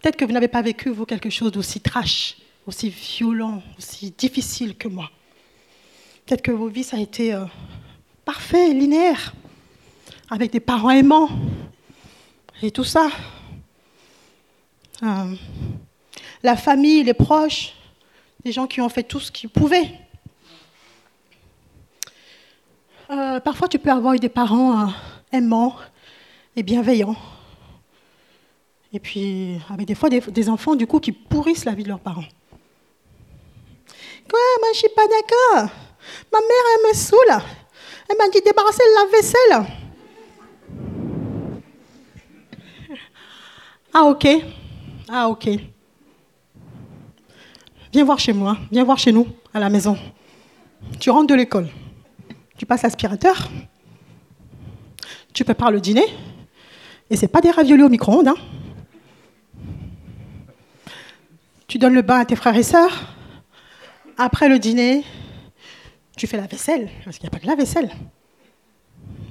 Peut-être 0.00 0.16
que 0.16 0.24
vous 0.24 0.32
n'avez 0.32 0.48
pas 0.48 0.62
vécu, 0.62 0.90
vous, 0.90 1.06
quelque 1.06 1.30
chose 1.30 1.50
d'aussi 1.50 1.80
trash, 1.80 2.36
aussi 2.66 2.88
violent, 2.90 3.62
aussi 3.78 4.12
difficile 4.16 4.76
que 4.76 4.86
moi. 4.86 5.10
Peut-être 6.24 6.42
que 6.42 6.52
vos 6.52 6.68
vies, 6.68 6.84
ça 6.84 6.98
a 6.98 7.00
été 7.00 7.34
euh, 7.34 7.44
parfait, 8.24 8.72
linéaire, 8.72 9.32
avec 10.30 10.52
des 10.52 10.60
parents 10.60 10.90
aimants 10.90 11.30
et 12.62 12.70
tout 12.70 12.84
ça. 12.84 13.08
Euh, 15.02 15.34
la 16.42 16.56
famille, 16.56 17.02
les 17.02 17.14
proches, 17.14 17.74
des 18.44 18.52
gens 18.52 18.68
qui 18.68 18.80
ont 18.80 18.88
fait 18.88 19.02
tout 19.02 19.20
ce 19.20 19.32
qu'ils 19.32 19.48
pouvaient. 19.48 19.90
Euh, 23.10 23.40
parfois, 23.40 23.66
tu 23.66 23.78
peux 23.80 23.90
avoir 23.90 24.14
eu 24.14 24.18
des 24.18 24.28
parents 24.28 24.92
aimants 25.32 25.74
et 26.54 26.62
bienveillants. 26.62 27.16
Et 28.92 29.00
puis, 29.00 29.60
avec 29.70 29.86
des 29.86 29.94
fois 29.94 30.08
des, 30.08 30.48
enfants, 30.48 30.74
du 30.74 30.86
coup, 30.86 30.98
qui 30.98 31.12
pourrissent 31.12 31.64
la 31.64 31.74
vie 31.74 31.82
de 31.82 31.88
leurs 31.88 32.00
parents. 32.00 32.24
Quoi, 34.30 34.40
moi, 34.60 34.68
je 34.72 34.78
suis 34.78 34.88
pas 34.88 35.06
d'accord. 35.06 35.70
Ma 36.32 36.38
mère, 36.40 36.64
elle 36.74 36.88
me 36.88 36.94
saoule. 36.94 37.42
Elle 38.08 38.16
m'a 38.16 38.28
dit 38.28 38.40
débarrasser 38.40 38.82
la 38.94 39.10
vaisselle. 39.10 39.66
Ah, 43.92 44.04
ok. 44.04 44.26
Ah, 45.08 45.28
ok. 45.28 45.48
Viens 47.92 48.04
voir 48.04 48.18
chez 48.18 48.32
moi, 48.32 48.56
viens 48.70 48.84
voir 48.84 48.98
chez 48.98 49.12
nous, 49.12 49.26
à 49.52 49.60
la 49.60 49.70
maison. 49.70 49.96
Tu 51.00 51.10
rentres 51.10 51.26
de 51.26 51.34
l'école, 51.34 51.68
tu 52.56 52.66
passes 52.66 52.82
l'aspirateur, 52.82 53.48
tu 55.32 55.42
prépares 55.42 55.70
le 55.70 55.80
dîner, 55.80 56.04
et 57.10 57.16
c'est 57.16 57.28
pas 57.28 57.40
des 57.40 57.50
raviolis 57.50 57.82
au 57.82 57.88
micro-ondes. 57.88 58.28
Hein. 58.28 58.36
Tu 61.68 61.78
donnes 61.78 61.94
le 61.94 62.02
bain 62.02 62.20
à 62.20 62.24
tes 62.24 62.34
frères 62.34 62.56
et 62.56 62.62
sœurs. 62.62 63.14
Après 64.16 64.48
le 64.48 64.58
dîner, 64.58 65.04
tu 66.16 66.26
fais 66.26 66.38
la 66.38 66.46
vaisselle, 66.46 66.88
parce 67.04 67.18
qu'il 67.18 67.24
n'y 67.24 67.28
a 67.28 67.30
pas 67.30 67.38
que 67.38 67.46
la 67.46 67.54
vaisselle. 67.54 67.90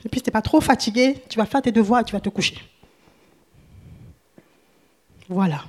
Et 0.06 0.10
puis, 0.10 0.19
si 0.19 0.23
tu 0.23 0.30
n'es 0.30 0.32
pas 0.32 0.43
trop 0.43 0.62
fatigué, 0.62 1.21
tu 1.28 1.38
vas 1.38 1.45
faire 1.45 1.62
tes 1.62 1.71
devoirs 1.71 2.02
et 2.02 2.04
tu 2.06 2.13
vas 2.13 2.21
te 2.21 2.30
coucher. 2.30 2.58
Voilà. 5.28 5.65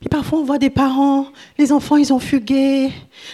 Puis 0.00 0.10
parfois, 0.10 0.40
on 0.40 0.44
voit 0.44 0.58
des 0.58 0.68
parents, 0.68 1.26
les 1.56 1.72
enfants, 1.72 1.96
ils 1.96 2.12
ont 2.12 2.18
fugué. 2.18 2.90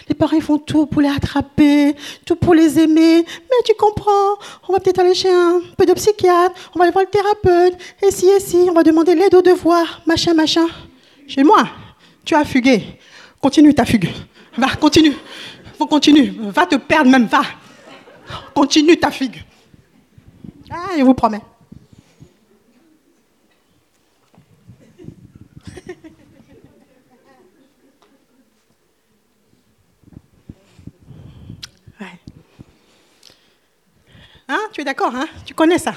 Les 0.07 0.15
parents, 0.15 0.37
ils 0.37 0.41
font 0.41 0.57
tout 0.57 0.85
pour 0.85 1.01
les 1.01 1.09
attraper, 1.09 1.93
tout 2.25 2.37
pour 2.37 2.53
les 2.53 2.79
aimer. 2.79 3.17
Mais 3.25 3.63
tu 3.65 3.73
comprends, 3.77 4.37
on 4.69 4.73
va 4.73 4.79
peut-être 4.79 4.99
aller 4.99 5.13
chez 5.13 5.29
un 5.29 5.61
peu 5.77 5.85
de 5.85 5.93
psychiatre, 5.93 6.71
on 6.73 6.79
va 6.79 6.85
aller 6.85 6.93
voir 6.93 7.03
le 7.03 7.09
thérapeute, 7.09 7.77
et 8.01 8.11
si, 8.11 8.27
et 8.27 8.39
si, 8.39 8.55
on 8.69 8.73
va 8.73 8.83
demander 8.83 9.13
l'aide 9.13 9.35
aux 9.35 9.41
devoirs, 9.41 10.01
machin, 10.05 10.33
machin. 10.33 10.67
Chez 11.27 11.43
moi, 11.43 11.67
tu 12.23 12.33
as 12.33 12.45
fugué. 12.45 12.97
Continue 13.41 13.73
ta 13.73 13.83
fugue. 13.83 14.09
Va, 14.57 14.75
continue. 14.75 15.13
Faut 15.77 15.87
continue. 15.87 16.33
Va 16.39 16.65
te 16.65 16.75
perdre 16.75 17.09
même, 17.11 17.25
va. 17.25 17.41
Continue 18.53 18.97
ta 18.97 19.11
fugue. 19.11 19.43
Ah, 20.71 20.91
je 20.97 21.03
vous 21.03 21.13
promets. 21.13 21.41
Hein? 34.53 34.69
Tu 34.71 34.81
es 34.81 34.83
d'accord, 34.83 35.15
hein? 35.15 35.27
Tu 35.45 35.55
connais 35.55 35.79
ça? 35.79 35.95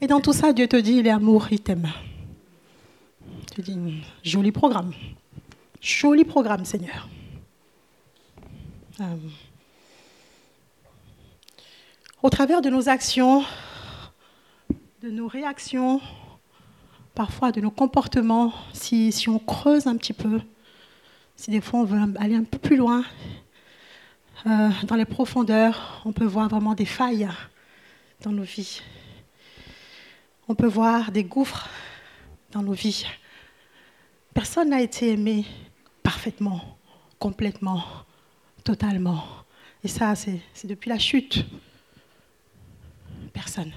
Et 0.00 0.08
dans 0.08 0.20
tout 0.20 0.32
ça, 0.32 0.52
Dieu 0.52 0.66
te 0.66 0.74
dit, 0.74 0.94
il 0.94 1.06
est 1.06 1.10
amour, 1.10 1.46
il 1.52 1.60
t'aime. 1.60 1.92
Tu 3.54 3.62
dis, 3.62 4.02
joli 4.24 4.50
programme. 4.50 4.92
Joli 5.80 6.24
programme, 6.24 6.64
Seigneur. 6.64 7.08
Euh, 9.00 9.16
au 12.20 12.30
travers 12.30 12.62
de 12.62 12.68
nos 12.68 12.88
actions, 12.88 13.44
de 15.02 15.10
nos 15.10 15.28
réactions, 15.28 16.00
parfois 17.14 17.52
de 17.52 17.60
nos 17.60 17.70
comportements, 17.70 18.52
si, 18.72 19.12
si 19.12 19.28
on 19.28 19.38
creuse 19.38 19.86
un 19.86 19.96
petit 19.96 20.14
peu, 20.14 20.40
si 21.36 21.50
des 21.50 21.60
fois 21.60 21.80
on 21.80 21.84
veut 21.84 21.98
aller 22.18 22.36
un 22.36 22.44
peu 22.44 22.58
plus 22.58 22.76
loin, 22.76 23.04
euh, 24.46 24.70
dans 24.84 24.96
les 24.96 25.04
profondeurs, 25.04 26.02
on 26.04 26.12
peut 26.12 26.24
voir 26.24 26.48
vraiment 26.48 26.74
des 26.74 26.84
failles 26.84 27.28
dans 28.22 28.32
nos 28.32 28.42
vies. 28.42 28.80
On 30.48 30.54
peut 30.54 30.66
voir 30.66 31.12
des 31.12 31.24
gouffres 31.24 31.68
dans 32.50 32.62
nos 32.62 32.72
vies. 32.72 33.06
Personne 34.34 34.70
n'a 34.70 34.80
été 34.80 35.10
aimé 35.10 35.44
parfaitement, 36.02 36.76
complètement, 37.18 37.84
totalement. 38.64 39.24
Et 39.84 39.88
ça, 39.88 40.14
c'est 40.14 40.40
depuis 40.64 40.88
la 40.88 40.98
chute. 40.98 41.44
Personne. 43.32 43.72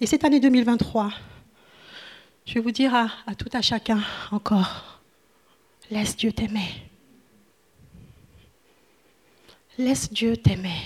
Et 0.00 0.06
cette 0.06 0.24
année 0.24 0.40
2023, 0.40 1.10
je 2.44 2.54
vais 2.54 2.60
vous 2.60 2.70
dire 2.70 2.94
à, 2.94 3.34
tout 3.36 3.48
à 3.52 3.62
chacun 3.62 4.00
encore, 4.30 5.00
laisse 5.90 6.16
Dieu 6.16 6.32
t'aimer. 6.32 6.68
Laisse 9.78 10.12
Dieu 10.12 10.36
t'aimer. 10.36 10.82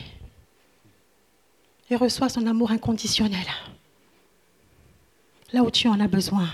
Et 1.91 1.97
reçois 1.97 2.29
son 2.29 2.47
amour 2.47 2.71
inconditionnel. 2.71 3.47
Là 5.53 5.63
où 5.63 5.71
tu 5.71 5.89
en 5.89 5.99
as 6.01 6.09
besoin. 6.09 6.49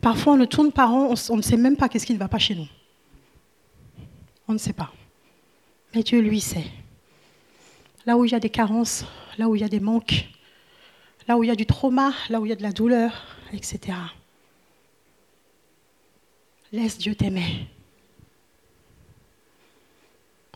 Parfois, 0.00 0.34
on 0.34 0.36
ne 0.36 0.44
tourne 0.44 0.72
par 0.72 0.90
rond, 0.90 1.14
on 1.30 1.36
ne 1.36 1.42
sait 1.42 1.56
même 1.56 1.76
pas 1.76 1.88
qu'est-ce 1.88 2.06
qui 2.06 2.14
ne 2.14 2.18
va 2.18 2.28
pas 2.28 2.38
chez 2.38 2.54
nous. 2.54 2.68
On 4.48 4.52
ne 4.52 4.58
sait 4.58 4.72
pas. 4.72 4.92
Mais 5.94 6.02
Dieu, 6.02 6.20
lui, 6.20 6.40
sait. 6.40 6.66
Là 8.06 8.16
où 8.16 8.24
il 8.24 8.32
y 8.32 8.34
a 8.34 8.40
des 8.40 8.50
carences, 8.50 9.04
là 9.38 9.48
où 9.48 9.54
il 9.54 9.60
y 9.60 9.64
a 9.64 9.68
des 9.68 9.80
manques, 9.80 10.28
là 11.28 11.36
où 11.36 11.44
il 11.44 11.48
y 11.48 11.50
a 11.50 11.54
du 11.54 11.66
trauma, 11.66 12.12
là 12.30 12.40
où 12.40 12.46
il 12.46 12.48
y 12.48 12.52
a 12.52 12.56
de 12.56 12.62
la 12.62 12.72
douleur, 12.72 13.12
etc. 13.52 13.98
Laisse 16.72 16.98
Dieu 16.98 17.14
t'aimer. 17.14 17.68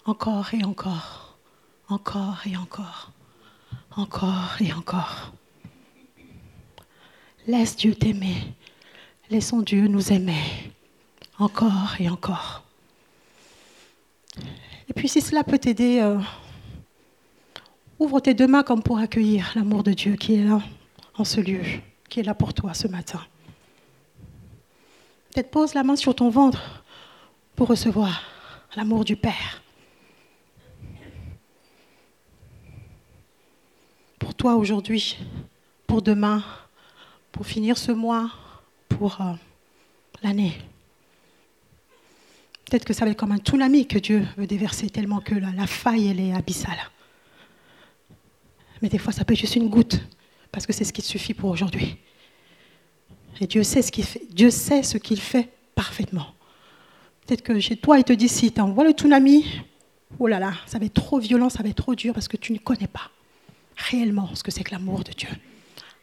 Encore 0.05 0.55
et 0.55 0.65
encore, 0.65 1.37
encore 1.89 2.43
et 2.47 2.57
encore, 2.57 3.13
encore 3.97 4.57
et 4.61 4.73
encore. 4.73 5.33
Laisse 7.47 7.77
Dieu 7.77 7.95
t'aimer. 7.95 8.55
Laissons 9.31 9.61
Dieu 9.61 9.89
nous 9.89 10.13
aimer 10.13 10.73
encore 11.39 11.97
et 12.01 12.09
encore. 12.09 12.63
Et 14.89 14.93
puis 14.95 15.09
si 15.09 15.21
cela 15.21 15.45
peut 15.45 15.59
t'aider, 15.59 16.01
euh, 16.01 16.19
ouvre 17.99 18.21
tes 18.21 18.35
deux 18.35 18.47
mains 18.47 18.63
comme 18.63 18.83
pour 18.83 18.99
accueillir 18.99 19.53
l'amour 19.55 19.83
de 19.83 19.93
Dieu 19.93 20.17
qui 20.17 20.35
est 20.35 20.45
là 20.45 20.61
en 21.17 21.25
ce 21.25 21.41
lieu, 21.41 21.63
est 22.21 22.23
là 22.23 22.35
pour 22.35 22.55
toi 22.55 22.75
ce 22.75 22.89
matin. 22.89 23.21
Peut-être 25.33 25.51
pose 25.51 25.75
la 25.75 25.83
main 25.83 25.97
sur 25.97 26.15
ton 26.15 26.31
ventre 26.31 26.83
pour 27.55 27.69
recevoir 27.69 28.23
l'amour 28.77 29.05
du 29.05 29.17
Père. 29.17 29.63
Pour 34.19 34.35
toi 34.35 34.57
aujourd'hui, 34.57 35.19
pour 35.87 36.03
demain, 36.03 36.43
pour 37.33 37.47
finir 37.47 37.77
ce 37.79 37.93
mois, 37.93 38.31
pour 38.89 39.21
euh, 39.21 39.33
l'année. 40.23 40.55
Peut-être 42.65 42.85
que 42.85 42.93
ça 42.93 43.05
va 43.05 43.11
être 43.11 43.19
comme 43.19 43.33
un 43.33 43.39
tsunami 43.39 43.87
que 43.87 43.99
Dieu 43.99 44.27
veut 44.37 44.47
déverser 44.47 44.91
tellement 44.91 45.21
que 45.21 45.35
la, 45.35 45.67
faille, 45.67 46.09
est 46.09 46.33
abyssale. 46.33 46.91
Mais 48.83 48.89
des 48.89 48.99
fois, 48.99 49.13
ça 49.13 49.25
peut 49.25 49.35
être 49.35 49.41
juste 49.41 49.57
une 49.57 49.69
goutte, 49.69 50.01
parce 50.51 50.67
que 50.67 50.73
c'est 50.73 50.85
ce 50.85 50.93
qui 50.93 51.03
suffit 51.03 51.35
pour 51.35 51.51
aujourd'hui. 51.51 51.97
Et 53.41 53.47
Dieu 53.47 53.63
sait 53.63 53.83
ce 53.83 53.93
qu'il 53.93 54.05
fait. 54.05 54.23
Dieu 54.31 54.51
sait 54.51 54.83
ce 54.83 54.99
qu'il 54.99 55.21
fait 55.21 55.49
parfaitement. 55.75 56.29
Peut-être 57.27 57.43
que 57.43 57.59
chez 57.59 57.77
toi, 57.77 57.99
il 57.99 58.05
te 58.05 58.13
dit, 58.13 58.29
si 58.29 58.53
tu 58.53 58.61
envoies 58.61 58.85
le 58.85 58.93
tsunami, 58.93 59.45
oh 60.19 60.27
là 60.27 60.39
là, 60.39 60.55
ça 60.67 60.79
va 60.79 60.87
être 60.87 60.95
trop 60.95 61.19
violent, 61.19 61.51
ça 61.51 61.63
va 61.63 61.69
être 61.69 61.77
trop 61.77 61.95
dur, 61.95 62.15
parce 62.15 62.29
que 62.29 62.37
tu 62.37 62.53
ne 62.53 62.59
connais 62.59 62.87
pas 62.87 63.11
réellement 63.77 64.35
ce 64.35 64.43
que 64.43 64.51
c'est 64.51 64.65
que 64.65 64.71
l'amour 64.73 65.05
de 65.05 65.13
Dieu. 65.13 65.29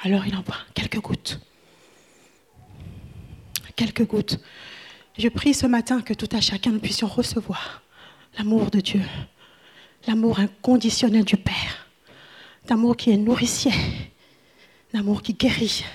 Alors 0.03 0.27
il 0.27 0.35
envoie 0.35 0.57
quelques 0.73 0.99
gouttes. 0.99 1.39
Quelques 3.75 4.05
gouttes. 4.05 4.39
Je 5.17 5.29
prie 5.29 5.53
ce 5.53 5.65
matin 5.65 6.01
que 6.01 6.13
tout 6.13 6.29
à 6.31 6.41
chacun 6.41 6.71
nous 6.71 6.79
puissions 6.79 7.07
recevoir 7.07 7.81
l'amour 8.37 8.69
de 8.69 8.79
Dieu, 8.79 9.01
l'amour 10.07 10.39
inconditionnel 10.39 11.23
du 11.23 11.37
Père, 11.37 11.87
l'amour 12.69 12.97
qui 12.97 13.11
est 13.11 13.17
nourricier, 13.17 13.73
l'amour 14.91 15.21
qui 15.21 15.33
guérit, 15.33 15.85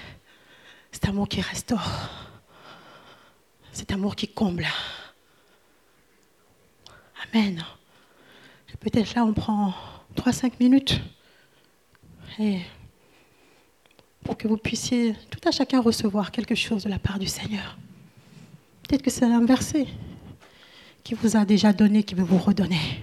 cet 0.92 1.09
amour 1.09 1.29
qui 1.29 1.40
restaure, 1.40 1.90
cet 3.72 3.92
amour 3.92 4.16
qui 4.16 4.29
comble. 4.29 4.66
Amen. 7.33 7.64
Peut-être 8.81 9.14
là, 9.14 9.24
on 9.24 9.33
prend 9.33 9.74
3-5 10.16 10.53
minutes 10.61 11.01
pour 14.22 14.37
que 14.37 14.46
vous 14.46 14.57
puissiez 14.57 15.14
tout 15.31 15.40
à 15.48 15.51
chacun 15.51 15.81
recevoir 15.81 16.31
quelque 16.31 16.55
chose 16.55 16.85
de 16.85 16.90
la 16.90 16.98
part 16.98 17.18
du 17.18 17.27
Seigneur. 17.27 17.77
Peut-être 18.83 19.03
que 19.03 19.11
c'est 19.11 19.24
un 19.24 19.44
verset 19.44 19.87
qui 21.03 21.14
vous 21.14 21.37
a 21.37 21.44
déjà 21.44 21.72
donné, 21.72 22.03
qui 22.03 22.14
veut 22.14 22.24
vous 22.24 22.38
redonner. 22.38 23.03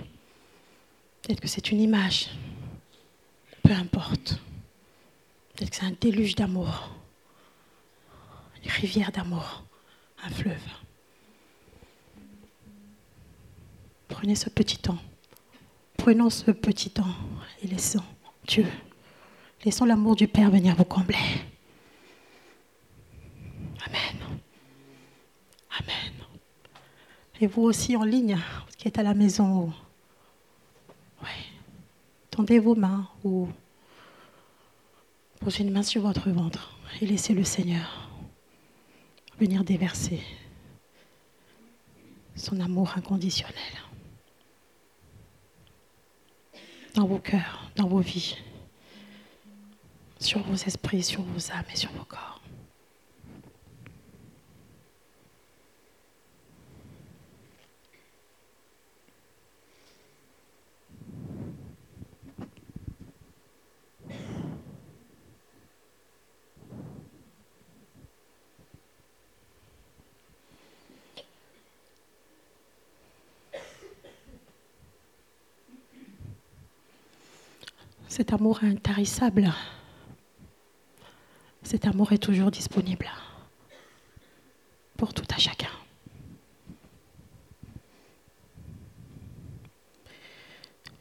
Peut-être 1.22 1.42
que 1.42 1.48
c'est 1.48 1.72
une 1.72 1.82
image. 1.82 2.30
Peu 3.64 3.74
importe. 3.74 4.40
Peut-être 5.54 5.72
que 5.72 5.76
c'est 5.76 5.86
un 5.86 5.96
déluge 6.00 6.36
d'amour. 6.36 6.90
Une 8.66 8.72
rivière 8.72 9.12
d'amour. 9.12 9.64
Un 10.24 10.30
fleuve. 10.30 10.68
Prenez 14.08 14.36
ce 14.36 14.50
petit 14.50 14.78
temps. 14.78 14.98
Prenons 15.98 16.30
ce 16.30 16.52
petit 16.52 16.90
temps 16.90 17.16
et 17.64 17.68
laissons 17.68 18.04
Dieu, 18.48 18.68
laissons 19.64 19.86
l'amour 19.86 20.16
du 20.16 20.28
Père 20.28 20.52
venir 20.52 20.76
vous 20.76 20.84
combler. 20.84 21.18
Amen. 23.86 24.40
Amen. 25.80 26.14
Et 27.42 27.48
vous 27.48 27.64
aussi 27.64 27.96
en 27.96 28.04
ligne, 28.04 28.38
qui 28.78 28.88
êtes 28.88 29.00
à 29.00 29.04
la 29.04 29.14
maison, 29.14 29.74
oui. 31.24 31.30
tendez 32.30 32.60
vos 32.60 32.76
mains 32.76 33.08
ou 33.24 33.48
posez 35.40 35.64
une 35.64 35.72
main 35.72 35.84
sur 35.84 36.04
votre 36.04 36.30
ventre 36.30 36.78
et 37.02 37.08
laissez 37.08 37.34
le 37.34 37.44
Seigneur 37.44 38.05
venir 39.40 39.64
déverser 39.64 40.22
son 42.36 42.60
amour 42.60 42.94
inconditionnel 42.96 43.54
dans 46.94 47.06
vos 47.06 47.20
cœurs, 47.20 47.70
dans 47.76 47.88
vos 47.88 48.00
vies, 48.00 48.38
sur 50.20 50.42
vos 50.44 50.56
esprits, 50.56 51.04
sur 51.04 51.22
vos 51.22 51.52
âmes 51.52 51.66
et 51.72 51.76
sur 51.76 51.92
vos 51.92 52.06
corps. 52.06 52.35
Cet 78.16 78.32
amour 78.32 78.64
est 78.64 78.70
intarissable. 78.70 79.52
Cet 81.64 81.86
amour 81.86 82.14
est 82.14 82.18
toujours 82.18 82.50
disponible 82.50 83.10
pour 84.96 85.14
tout 85.14 85.26
à 85.36 85.38
chacun. 85.38 85.68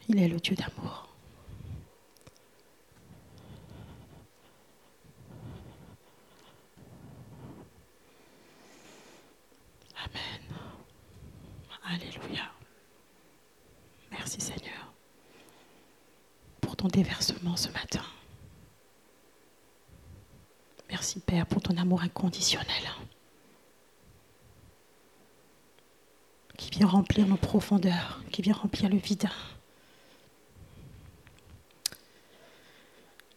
Il 0.09 0.21
est 0.21 0.27
le 0.27 0.41
Dieu 0.41 0.57
d'amour. 0.57 1.07
Amen. 10.03 10.57
Alléluia. 11.85 12.51
Merci 14.11 14.41
Seigneur 14.41 14.75
ton 16.75 16.87
déversement 16.87 17.55
ce 17.55 17.69
matin. 17.69 18.03
Merci 20.89 21.19
Père 21.19 21.45
pour 21.45 21.61
ton 21.61 21.74
amour 21.85 22.01
inconditionnel 22.01 22.65
qui 26.57 26.71
vient 26.71 26.87
remplir 26.87 27.27
nos 27.27 27.37
profondeurs, 27.37 28.23
qui 28.31 28.41
vient 28.41 28.55
remplir 28.55 28.89
le 28.89 28.97
vide, 28.97 29.29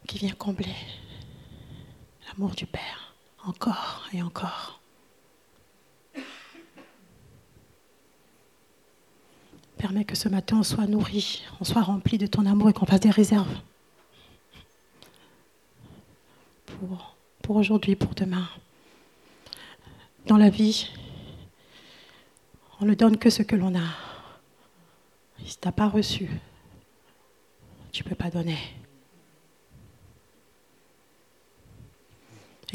qui 0.07 0.17
vient 0.17 0.33
combler 0.33 0.75
l'amour 2.27 2.55
du 2.55 2.65
Père 2.65 3.15
encore 3.45 4.09
et 4.15 4.23
encore. 4.23 4.81
Permets 9.77 10.07
que 10.07 10.17
ce 10.17 10.31
matin 10.31 10.57
on 10.61 10.63
soit 10.63 10.87
nourri, 10.87 11.43
on 11.61 11.65
soit 11.65 11.83
rempli 11.83 12.17
de 12.17 12.27
ton 12.27 12.47
amour 12.47 12.71
et 12.71 12.73
qu'on 12.73 12.87
fasse 12.87 13.01
des 13.01 13.11
réserves 13.11 13.61
pour, 16.65 17.18
pour 17.49 17.57
aujourd'hui, 17.57 17.97
pour 17.97 18.15
demain. 18.15 18.47
Dans 20.27 20.37
la 20.37 20.51
vie, 20.51 20.87
on 22.79 22.85
ne 22.85 22.93
donne 22.93 23.17
que 23.17 23.31
ce 23.31 23.43
que 23.43 23.57
l'on 23.57 23.75
a. 23.75 23.89
si 25.47 25.59
tu 25.59 25.67
n'as 25.67 25.73
pas 25.73 25.89
reçu, 25.89 26.29
tu 27.91 28.05
ne 28.05 28.09
peux 28.11 28.15
pas 28.15 28.29
donner. 28.29 28.59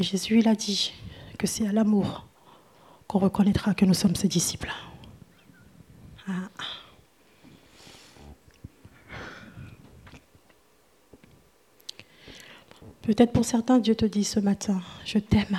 Et 0.00 0.02
Jésus, 0.02 0.40
il 0.40 0.48
a 0.48 0.56
dit 0.56 0.92
que 1.38 1.46
c'est 1.46 1.68
à 1.68 1.72
l'amour 1.72 2.26
qu'on 3.06 3.20
reconnaîtra 3.20 3.74
que 3.74 3.84
nous 3.84 3.94
sommes 3.94 4.16
ses 4.16 4.26
disciples. 4.26 4.72
Ah. 6.26 6.50
Peut-être 13.04 13.32
pour 13.32 13.44
certains, 13.44 13.78
Dieu 13.78 13.94
te 13.94 14.06
dit 14.06 14.24
ce 14.24 14.40
matin, 14.40 14.80
je 15.04 15.18
t'aime 15.18 15.58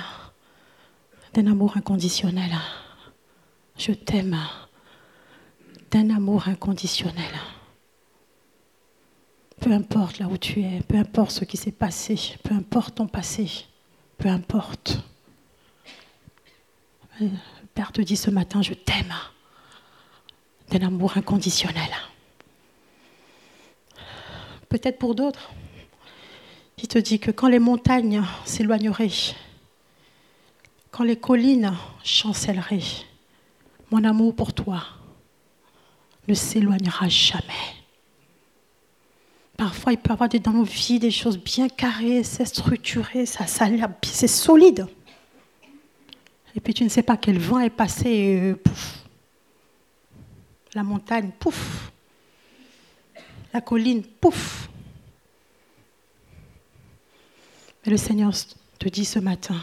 d'un 1.32 1.46
amour 1.46 1.76
inconditionnel. 1.76 2.50
Je 3.78 3.92
t'aime 3.92 4.36
d'un 5.92 6.10
amour 6.10 6.48
inconditionnel. 6.48 7.32
Peu 9.60 9.70
importe 9.70 10.18
là 10.18 10.26
où 10.26 10.36
tu 10.36 10.60
es, 10.62 10.80
peu 10.88 10.96
importe 10.96 11.30
ce 11.30 11.44
qui 11.44 11.56
s'est 11.56 11.70
passé, 11.70 12.18
peu 12.42 12.52
importe 12.52 12.96
ton 12.96 13.06
passé, 13.06 13.48
peu 14.18 14.28
importe. 14.28 14.98
Le 17.20 17.30
Père 17.74 17.92
te 17.92 18.02
dit 18.02 18.16
ce 18.16 18.30
matin, 18.30 18.60
je 18.60 18.74
t'aime 18.74 19.14
d'un 20.70 20.84
amour 20.84 21.16
inconditionnel. 21.16 21.90
Peut-être 24.68 24.98
pour 24.98 25.14
d'autres, 25.14 25.52
il 26.78 26.88
te 26.88 26.98
dit 26.98 27.18
que 27.18 27.30
quand 27.30 27.48
les 27.48 27.58
montagnes 27.58 28.22
s'éloigneraient, 28.44 29.34
quand 30.90 31.04
les 31.04 31.16
collines 31.16 31.74
chancelleraient, 32.04 33.04
mon 33.90 34.04
amour 34.04 34.34
pour 34.34 34.52
toi 34.52 34.82
ne 36.28 36.34
s'éloignera 36.34 37.08
jamais. 37.08 37.42
Parfois, 39.56 39.92
il 39.92 39.98
peut 39.98 40.10
y 40.10 40.12
avoir 40.12 40.28
dans 40.28 40.52
nos 40.52 40.64
vies 40.64 40.98
des 40.98 41.10
choses 41.10 41.38
bien 41.38 41.68
carrées, 41.68 42.22
c'est 42.24 42.44
structuré, 42.44 43.24
ça, 43.24 43.46
c'est 43.46 44.28
solide. 44.28 44.86
Et 46.54 46.60
puis 46.60 46.74
tu 46.74 46.84
ne 46.84 46.88
sais 46.88 47.02
pas 47.02 47.16
quel 47.16 47.38
vent 47.38 47.60
est 47.60 47.70
passé 47.70 48.40
euh, 48.42 48.54
pouf. 48.54 49.04
La 50.74 50.82
montagne, 50.82 51.30
pouf. 51.38 51.90
La 53.52 53.60
colline, 53.62 54.02
pouf. 54.02 54.68
Mais 57.86 57.92
le 57.92 57.98
Seigneur 57.98 58.32
te 58.80 58.88
dit 58.88 59.04
ce 59.04 59.20
matin, 59.20 59.60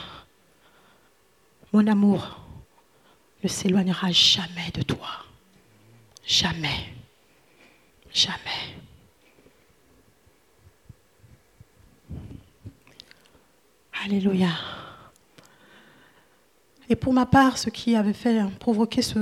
mon 1.73 1.85
amour 1.87 2.39
ne 3.43 3.49
s'éloignera 3.49 4.11
jamais 4.11 4.71
de 4.73 4.81
toi. 4.81 5.09
Jamais. 6.25 6.93
Jamais. 8.13 8.37
Alléluia. 14.05 14.51
Et 16.87 16.95
pour 16.95 17.11
ma 17.11 17.25
part, 17.25 17.57
ce 17.57 17.69
qui 17.69 17.93
avait 17.95 18.13
fait 18.13 18.41
provoquer 18.59 19.01
ce, 19.01 19.19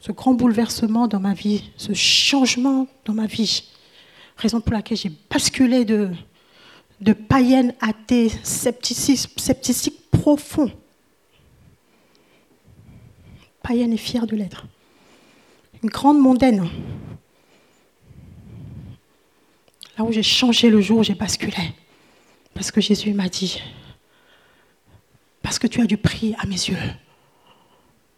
ce 0.00 0.12
grand 0.12 0.34
bouleversement 0.34 1.08
dans 1.08 1.20
ma 1.20 1.32
vie, 1.32 1.70
ce 1.78 1.94
changement 1.94 2.88
dans 3.06 3.14
ma 3.14 3.26
vie, 3.26 3.64
raison 4.36 4.60
pour 4.60 4.74
laquelle 4.74 4.98
j'ai 4.98 5.12
basculé 5.30 5.86
de, 5.86 6.10
de 7.00 7.12
païenne 7.12 7.74
athée, 7.80 8.30
scepticisme, 8.42 9.30
scepticisme 9.36 9.94
profond. 10.10 10.70
Païenne 13.62 13.92
et 13.92 13.98
fière 13.98 14.26
de 14.26 14.36
l'être. 14.36 14.66
Une 15.82 15.90
grande 15.90 16.18
mondaine. 16.18 16.68
Là 19.96 20.04
où 20.04 20.12
j'ai 20.12 20.22
changé 20.22 20.70
le 20.70 20.80
jour 20.80 20.98
où 20.98 21.02
j'ai 21.02 21.14
basculé. 21.14 21.72
Parce 22.52 22.70
que 22.70 22.80
Jésus 22.80 23.12
m'a 23.12 23.28
dit, 23.28 23.60
parce 25.42 25.58
que 25.58 25.66
tu 25.66 25.80
as 25.80 25.86
du 25.86 25.96
prix 25.96 26.34
à 26.38 26.46
mes 26.46 26.54
yeux, 26.54 26.78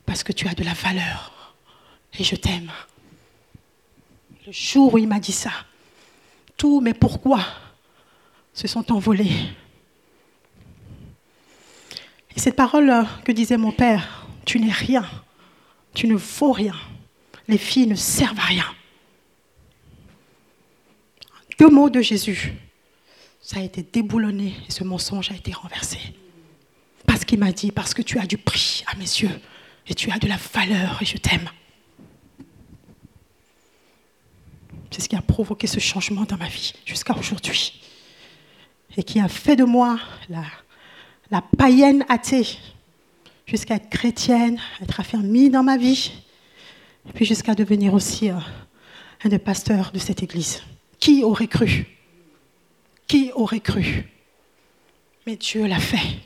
parce 0.05 0.23
que 0.23 0.33
tu 0.33 0.47
as 0.47 0.55
de 0.55 0.63
la 0.63 0.75
valeur, 0.75 1.57
et 2.19 2.25
je 2.25 2.37
t'aime. 2.37 2.71
Le 4.47 4.53
jour 4.53 4.95
où 4.95 4.99
il 4.99 5.09
m'a 5.09 5.19
dit 5.19 5.33
ça, 5.33 5.51
tous 6.57 6.81
mes 6.81 6.95
pourquoi 6.95 7.41
se 8.57 8.67
sont 8.67 8.91
envolés. 8.91 9.31
Et 12.35 12.41
cette 12.41 12.57
parole 12.57 12.93
que 13.25 13.31
disait 13.31 13.59
mon 13.59 13.71
père, 13.71 14.27
tu 14.47 14.59
n'es 14.59 14.73
rien, 14.73 15.07
tu 15.95 16.09
ne 16.09 16.17
vaux 16.17 16.53
rien, 16.53 16.75
les 17.49 17.59
filles 17.59 17.87
ne 17.87 17.95
servent 17.95 18.39
à 18.39 18.45
rien. 18.45 18.65
Deux 21.59 21.69
mots 21.69 21.91
de 21.91 22.01
Jésus, 22.01 22.55
ça 23.43 23.61
a 23.61 23.63
été 23.63 23.83
déboulonné 23.83 24.55
et 24.67 24.73
ce 24.73 24.85
mensonge 24.85 25.31
a 25.31 25.35
été 25.35 25.53
renversé. 25.53 25.99
Parce 27.07 27.25
qu'il 27.25 27.39
m'a 27.39 27.53
dit, 27.53 27.71
parce 27.71 27.93
que 27.95 28.03
tu 28.03 28.19
as 28.19 28.27
du 28.27 28.39
prix 28.39 28.85
à 28.87 28.97
mes 28.97 29.05
yeux 29.05 29.41
et 29.87 29.95
tu 29.95 30.11
as 30.11 30.19
de 30.19 30.29
la 30.29 30.37
valeur 30.37 31.01
et 31.03 31.05
je 31.05 31.19
t'aime. 31.19 31.49
C'est 34.91 35.03
ce 35.03 35.09
qui 35.11 35.17
a 35.17 35.23
provoqué 35.23 35.67
ce 35.67 35.79
changement 35.79 36.25
dans 36.25 36.39
ma 36.39 36.49
vie 36.49 36.73
jusqu'à 36.87 37.15
aujourd'hui. 37.15 37.81
Et 38.97 39.03
qui 39.03 39.21
a 39.21 39.29
fait 39.29 39.57
de 39.57 39.65
moi 39.65 39.99
la, 40.29 41.43
païenne 41.59 42.05
athée 42.09 42.47
jusqu'à 43.47 43.77
être 43.77 43.91
chrétienne, 43.91 44.59
être 44.83 45.01
affermie 45.01 45.51
dans 45.51 45.63
ma 45.63 45.77
vie, 45.77 46.13
et 47.09 47.13
puis 47.13 47.25
jusqu'à 47.25 47.55
devenir 47.55 47.95
aussi 47.95 48.31
euh, 48.31 48.35
un 49.25 49.29
des 49.29 49.39
pasteurs 49.39 49.93
de 49.93 49.99
cette 49.99 50.23
église. 50.23 50.63
Qui 50.99 51.23
aurait 51.23 51.47
cru? 51.47 51.87
Qui 53.07 53.31
aurait 53.35 53.61
cru? 53.61 54.11
Mais 55.27 55.37
Dieu 55.37 55.67
l'a 55.67 55.79
fait. 55.79 56.19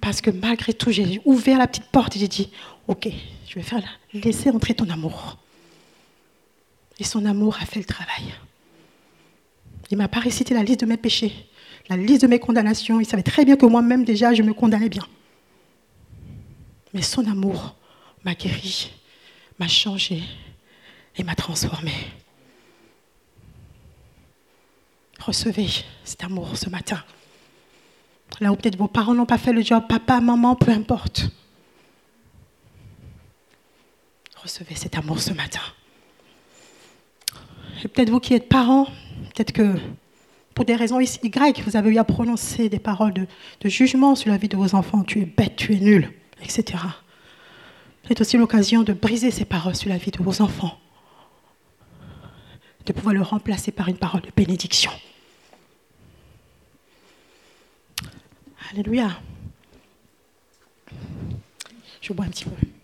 Parce 0.00 0.20
que 0.20 0.30
malgré 0.30 0.74
tout, 0.74 0.90
j'ai 0.90 1.20
ouvert 1.24 1.58
la 1.58 1.66
petite 1.66 1.90
porte 1.90 2.16
et 2.16 2.18
j'ai 2.18 2.28
dit, 2.28 2.50
ok, 2.88 3.08
je 3.48 3.54
vais 3.54 3.62
faire 3.62 3.82
laisser 4.12 4.50
entrer 4.50 4.74
ton 4.74 4.88
amour. 4.90 5.38
Et 6.98 7.04
son 7.04 7.24
amour 7.26 7.56
a 7.60 7.66
fait 7.66 7.80
le 7.80 7.84
travail. 7.84 8.34
Il 9.90 9.96
m'a 9.96 10.08
pas 10.08 10.20
récité 10.20 10.54
la 10.54 10.62
liste 10.62 10.80
de 10.80 10.86
mes 10.86 10.96
péchés, 10.96 11.32
la 11.88 11.96
liste 11.96 12.22
de 12.22 12.26
mes 12.26 12.38
condamnations. 12.38 13.00
Il 13.00 13.06
savait 13.06 13.22
très 13.22 13.44
bien 13.44 13.56
que 13.56 13.66
moi-même 13.66 14.04
déjà, 14.04 14.34
je 14.34 14.42
me 14.42 14.52
condamnais 14.52 14.88
bien. 14.88 15.06
Mais 16.92 17.02
son 17.02 17.26
amour 17.26 17.76
m'a 18.24 18.34
guéri, 18.34 18.90
m'a 19.58 19.68
changé 19.68 20.22
et 21.16 21.22
m'a 21.22 21.34
transformé. 21.34 21.92
Recevez 25.20 25.68
cet 26.04 26.24
amour 26.24 26.56
ce 26.56 26.68
matin. 26.68 27.02
Là 28.40 28.52
où 28.52 28.56
peut-être 28.56 28.76
vos 28.76 28.88
parents 28.88 29.14
n'ont 29.14 29.26
pas 29.26 29.38
fait 29.38 29.52
le 29.52 29.62
job, 29.62 29.84
papa, 29.88 30.20
maman, 30.20 30.56
peu 30.56 30.70
importe. 30.72 31.28
Recevez 34.42 34.74
cet 34.74 34.96
amour 34.96 35.20
ce 35.20 35.32
matin. 35.32 35.62
Et 37.82 37.88
peut-être 37.88 38.10
vous 38.10 38.20
qui 38.20 38.34
êtes 38.34 38.48
parents, 38.48 38.88
peut-être 39.36 39.52
que 39.52 39.78
pour 40.54 40.64
des 40.64 40.74
raisons 40.74 40.98
Y, 40.98 41.62
vous 41.66 41.76
avez 41.76 41.90
eu 41.90 41.98
à 41.98 42.04
prononcer 42.04 42.70
des 42.70 42.78
paroles 42.78 43.12
de, 43.12 43.68
jugement 43.68 44.14
sur 44.14 44.30
la 44.30 44.38
vie 44.38 44.48
de 44.48 44.56
vos 44.56 44.74
enfants. 44.74 45.02
Tu 45.02 45.20
es 45.20 45.26
bête, 45.26 45.56
tu 45.56 45.74
es 45.74 45.78
nul, 45.78 46.10
etc. 46.42 46.78
C'est 48.08 48.20
aussi 48.20 48.38
l'occasion 48.38 48.82
de 48.82 48.94
briser 48.94 49.30
ces 49.30 49.44
paroles 49.44 49.76
sur 49.76 49.90
la 49.90 49.98
vie 49.98 50.10
de 50.10 50.22
vos 50.22 50.40
enfants, 50.40 50.78
de 52.86 52.92
pouvoir 52.94 53.14
le 53.14 53.20
remplacer 53.20 53.72
par 53.72 53.88
une 53.88 53.98
parole 53.98 54.22
de 54.22 54.30
bénédiction. 54.34 54.92
Alléluia. 58.72 59.20
Je 62.00 62.12
bois 62.14 62.24
un 62.24 62.28
petit 62.28 62.44
peu. 62.46 62.75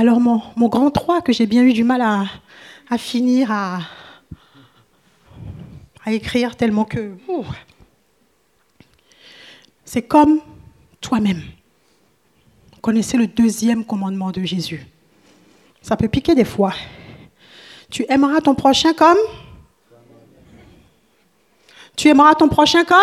Alors 0.00 0.18
mon, 0.18 0.40
grand 0.68 0.90
3 0.90 1.20
que 1.20 1.30
j'ai 1.30 1.44
bien 1.44 1.62
eu 1.62 1.74
du 1.74 1.84
mal 1.84 2.00
à, 2.00 2.24
à 2.88 2.96
finir 2.96 3.52
à, 3.52 3.80
à 6.06 6.12
écrire 6.12 6.56
tellement 6.56 6.86
que... 6.86 7.18
C'est 9.84 10.00
comme 10.00 10.40
toi-même 11.02 11.42
connaissez 12.80 13.18
le 13.18 13.26
deuxième 13.26 13.84
commandement 13.84 14.30
de 14.30 14.42
Jésus. 14.42 14.86
Ça 15.82 15.98
peut 15.98 16.08
piquer 16.08 16.34
des 16.34 16.46
fois. 16.46 16.72
Tu 17.90 18.06
aimeras 18.08 18.40
ton 18.40 18.54
prochain 18.54 18.94
comme? 18.94 19.18
Tu 21.94 22.08
aimeras 22.08 22.36
ton 22.36 22.48
prochain 22.48 22.84
comme? 22.86 22.96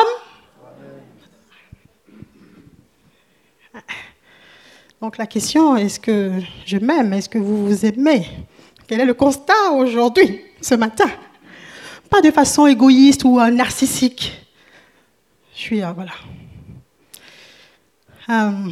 Donc 5.02 5.18
la 5.18 5.28
question, 5.28 5.76
est-ce 5.76 6.00
que 6.00 6.32
je 6.66 6.78
m'aime? 6.78 7.14
Est-ce 7.14 7.30
que 7.30 7.38
vous 7.38 7.68
vous 7.68 7.86
aimez? 7.86 8.26
Quel 8.88 9.00
est 9.00 9.06
le 9.06 9.14
constat 9.14 9.72
aujourd'hui, 9.74 10.42
ce 10.60 10.74
matin? 10.74 11.10
Pas 12.10 12.22
de 12.22 12.32
façon 12.32 12.66
égoïste 12.66 13.24
ou 13.24 13.40
narcissique. 13.40 14.34
Je 15.54 15.60
suis, 15.60 15.84
euh, 15.84 15.92
voilà. 15.92 16.14
Euh, 18.30 18.70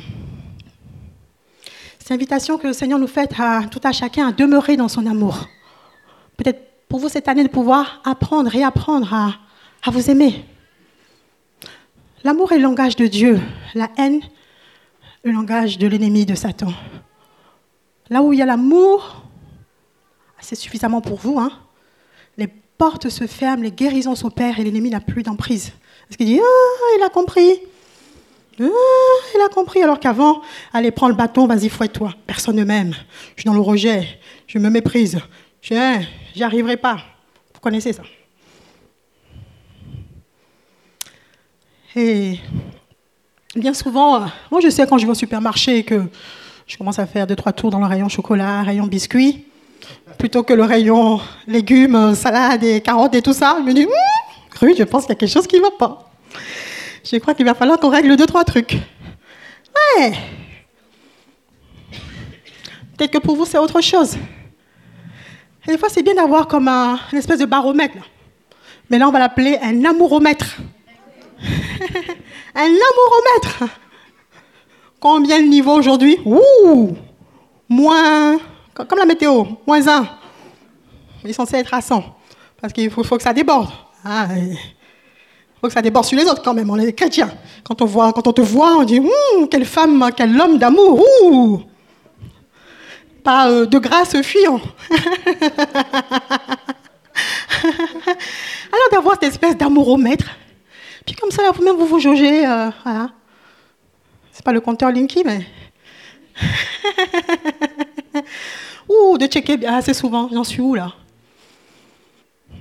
Cette 2.00 2.20
que 2.20 2.68
le 2.68 2.74
Seigneur 2.74 2.98
nous 2.98 3.08
fait 3.08 3.30
à 3.40 3.64
tout 3.70 3.82
à 3.84 3.92
chacun 3.92 4.30
à 4.30 4.32
demeurer 4.32 4.78
dans 4.78 4.88
son 4.88 5.06
amour. 5.06 5.48
Peut-être 6.38 6.62
pour 6.88 7.00
vous 7.00 7.10
cette 7.10 7.28
année 7.28 7.44
de 7.44 7.50
pouvoir 7.50 8.02
apprendre 8.04 8.56
et 8.56 8.64
apprendre 8.64 9.14
à, 9.14 9.36
à 9.84 9.92
vous 9.92 10.10
aimer. 10.10 10.44
L'amour 12.24 12.52
est 12.52 12.58
le 12.58 12.64
langage 12.64 12.96
de 12.96 13.06
Dieu, 13.08 13.40
la 13.76 13.90
haine, 13.98 14.22
le 15.26 15.32
langage 15.32 15.80
de 15.80 15.88
l'ennemi 15.88 16.26
de 16.28 16.36
Satan. 16.36 16.72
Là 18.12 18.22
où 18.22 18.32
il 18.32 18.38
y 18.38 18.42
a 18.44 18.46
l'amour, 18.46 19.24
c'est 20.40 20.56
suffisamment 20.56 21.02
pour 21.02 21.18
vous, 21.18 21.40
hein, 21.40 21.52
les 22.38 22.48
portes 22.48 23.10
se 23.10 23.26
ferment, 23.26 23.64
les 23.64 23.72
guérisons 23.72 24.14
s'opèrent 24.14 24.60
et 24.60 24.64
l'ennemi 24.64 24.92
n'a 24.92 25.00
plus 25.00 25.24
d'emprise. 25.24 25.74
Parce 26.08 26.18
qu'il 26.18 26.28
dit 26.28 26.40
Ah, 26.40 26.96
il 27.00 27.04
a 27.04 27.10
compris. 27.10 27.60
Ah, 28.60 28.66
il 29.34 29.42
a 29.44 29.50
compris. 29.50 29.82
Alors 29.82 30.00
qu'avant, 30.00 30.44
allez, 30.72 30.92
prends 30.92 31.10
le 31.10 31.16
bâton, 31.16 31.48
vas-y, 31.48 31.70
fouette-toi. 31.70 32.14
Personne 32.28 32.58
ne 32.58 32.64
m'aime. 32.64 32.94
Je 33.36 33.42
suis 33.42 33.48
dans 33.48 33.56
le 33.56 33.62
rejet. 33.62 34.20
Je 34.46 34.60
me 34.60 34.70
méprise. 34.70 35.20
Je 35.62 35.74
n'y 36.36 36.44
arriverai 36.44 36.78
pas. 36.78 36.98
Vous 37.52 37.60
connaissez 37.60 37.94
ça. 37.94 38.04
Et 41.96 42.38
bien 43.56 43.74
souvent, 43.74 44.22
euh, 44.22 44.26
moi 44.52 44.62
je 44.62 44.70
sais 44.70 44.86
quand 44.86 44.98
je 44.98 45.06
vais 45.06 45.12
au 45.12 45.16
supermarché 45.16 45.84
que 45.84 46.04
je 46.68 46.78
commence 46.78 47.00
à 47.00 47.06
faire 47.06 47.28
deux, 47.28 47.36
trois 47.36 47.54
tours 47.54 47.70
dans 47.70 47.80
le 47.80 47.86
rayon 47.86 48.10
chocolat, 48.10 48.64
rayon 48.64 48.88
biscuits, 48.88 49.46
plutôt 50.18 50.44
que 50.44 50.54
le 50.54 50.64
rayon 50.64 51.20
légumes, 51.48 52.16
salades 52.16 52.64
et 52.64 52.82
carottes 52.82 53.16
et 53.16 53.22
tout 53.22 53.34
ça. 53.34 53.58
Je 53.60 53.64
me 53.64 53.74
dis, 53.74 53.86
hum, 53.86 54.70
je 54.78 54.84
pense 54.84 55.04
qu'il 55.04 55.10
y 55.10 55.14
a 55.14 55.16
quelque 55.16 55.32
chose 55.32 55.48
qui 55.48 55.58
ne 55.58 55.62
va 55.62 55.72
pas. 55.78 56.12
Je 57.04 57.18
crois 57.18 57.34
qu'il 57.34 57.46
va 57.46 57.54
falloir 57.54 57.80
qu'on 57.80 57.90
règle 57.90 58.16
deux, 58.18 58.26
trois 58.26 58.44
trucs. 58.44 58.78
Ouais. 59.98 60.14
Peut-être 62.98 63.12
que 63.12 63.18
pour 63.20 63.36
vous, 63.36 63.46
c'est 63.46 63.60
autre 63.60 63.82
chose. 63.82 64.18
Des 65.68 65.78
fois, 65.78 65.90
c'est 65.90 66.02
bien 66.04 66.16
d'avoir 66.16 66.48
comme 66.48 66.68
un, 66.68 67.00
une 67.12 67.18
espèce 67.18 67.40
de 67.40 67.46
baromètre. 67.46 67.98
Mais 68.90 68.98
là, 68.98 69.08
on 69.08 69.12
va 69.12 69.20
l'appeler 69.20 69.58
un 69.62 69.84
amouromètre. 69.86 70.58
un 72.56 72.62
amouromètre. 72.62 73.64
Combien 75.00 75.40
le 75.40 75.48
niveau 75.48 75.74
aujourd'hui? 75.74 76.18
Ouh 76.26 76.96
Moins, 77.68 78.38
comme 78.74 78.98
la 78.98 79.06
météo, 79.06 79.44
moins 79.68 79.88
1. 79.88 80.08
Il 81.24 81.30
est 81.30 81.34
censé 81.34 81.58
être 81.58 81.74
à 81.74 81.82
100. 81.82 82.04
Parce 82.62 82.72
qu'il 82.72 82.90
faut, 82.90 83.04
que 83.04 83.24
ça 83.24 83.34
déborde. 83.34 83.70
Ah, 84.04 84.28
il 84.36 84.58
faut 85.60 85.68
que 85.68 85.74
ça 85.74 85.82
déborde 85.82 86.06
sur 86.06 86.18
les 86.18 86.26
autres 86.26 86.42
quand 86.42 86.54
même. 86.54 86.70
On 86.70 86.78
est 86.78 86.94
chrétiens. 86.94 87.32
Quand 87.64 87.82
on, 87.82 87.86
voit, 87.86 88.14
quand 88.14 88.28
on 88.28 88.34
te 88.34 88.42
voit, 88.42 88.78
on 88.78 88.84
dit 88.84 89.02
quelle 89.52 89.66
femme, 89.66 90.10
quel 90.16 90.40
homme 90.40 90.58
d'amour. 90.58 91.04
Ouh 91.24 91.62
Pas 93.24 93.50
euh, 93.50 93.66
de 93.66 93.80
grâce 93.80 94.22
fuyant. 94.22 94.62
Alors 97.64 98.90
d'avoir 98.92 99.16
cette 99.16 99.32
espèce 99.32 99.58
d'amouromètre 99.58 100.26
puis 101.06 101.16
comme 101.16 101.32
ça, 101.32 101.52
vous-même, 101.52 101.76
vous 101.76 101.86
vous 101.86 102.00
jaugez. 102.00 102.46
Euh, 102.46 102.70
voilà. 102.84 103.12
C'est 104.32 104.44
pas 104.44 104.52
le 104.52 104.62
compteur 104.62 104.92
Linky, 104.92 105.24
mais. 105.26 105.46
Ouh, 108.90 109.18
de 109.18 109.28
checker 109.28 109.66
assez 109.66 109.94
souvent. 109.94 110.30
J'en 110.32 110.44
suis 110.44 110.62
où 110.62 110.76
là? 110.76 110.94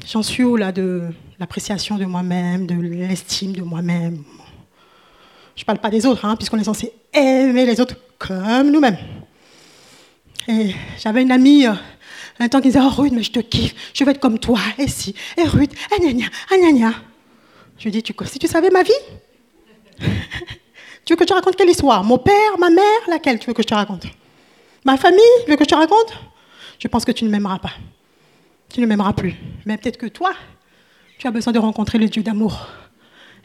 J'en 0.07 0.23
suis 0.23 0.45
où 0.45 0.57
là 0.57 0.73
de 0.73 1.09
l'appréciation 1.39 1.97
de 1.97 2.05
moi-même, 2.05 2.67
de 2.67 2.75
l'estime 2.75 3.53
de 3.53 3.63
moi-même? 3.63 4.23
Je 5.57 5.63
ne 5.63 5.65
parle 5.65 5.79
pas 5.79 5.91
des 5.91 6.05
autres, 6.05 6.25
hein, 6.25 6.37
puisqu'on 6.37 6.59
est 6.59 6.65
censé 6.65 6.93
aimer 7.13 7.65
les 7.65 7.81
autres 7.81 7.97
comme 8.19 8.71
nous-mêmes. 8.71 8.99
Et 10.49 10.75
j'avais 10.99 11.23
une 11.23 11.33
amie 11.33 11.67
euh, 11.67 11.73
un 12.39 12.49
temps 12.49 12.61
qui 12.61 12.69
disait 12.69 12.81
Oh 12.83 12.91
Ruth, 12.91 13.13
mais 13.13 13.23
je 13.23 13.31
te 13.31 13.41
kiffe, 13.41 13.75
je 13.95 14.05
veux 14.05 14.11
être 14.11 14.21
comme 14.21 14.39
toi, 14.39 14.59
et 14.79 14.89
si, 14.89 15.15
et 15.37 15.45
Ruth, 15.45 15.73
et 15.97 16.01
gna 16.01 16.13
gna, 16.13 16.27
gna 16.51 16.73
gna. 16.73 16.93
Lui 17.85 17.91
dis, 17.91 18.03
tu, 18.03 18.15
si 18.25 18.39
tu 18.39 18.47
savais 18.47 18.71
ma 18.71 18.83
vie, 18.83 18.93
tu 21.05 21.13
veux 21.13 21.17
que 21.17 21.25
je 21.25 21.29
te 21.29 21.35
raconte 21.35 21.55
quelle 21.55 21.69
histoire? 21.69 22.03
Mon 22.03 22.19
père, 22.19 22.59
ma 22.59 22.71
mère, 22.71 23.01
laquelle 23.09 23.39
tu 23.39 23.47
veux 23.47 23.53
que 23.53 23.63
je 23.63 23.69
te 23.69 23.75
raconte? 23.75 24.07
Ma 24.85 24.97
famille, 24.97 25.21
tu 25.45 25.51
veux 25.51 25.57
que 25.57 25.65
je 25.65 25.69
te 25.69 25.75
raconte? 25.75 26.15
Je 26.79 26.89
pense 26.89 27.05
que 27.05 27.13
tu 27.13 27.25
ne 27.25 27.31
m'aimeras 27.31 27.59
pas. 27.59 27.73
Tu 28.71 28.81
ne 28.81 28.87
m'aimeras 28.87 29.13
plus. 29.13 29.35
Mais 29.67 29.77
peut-être 29.77 29.99
que 29.99 30.07
toi, 30.07 30.35
tu 31.19 31.27
as 31.27 31.31
besoin 31.31 31.53
de 31.53 31.59
rencontrer 31.59 31.99
le 31.99 32.09
Dieu 32.09 32.23
d'amour. 32.23 32.69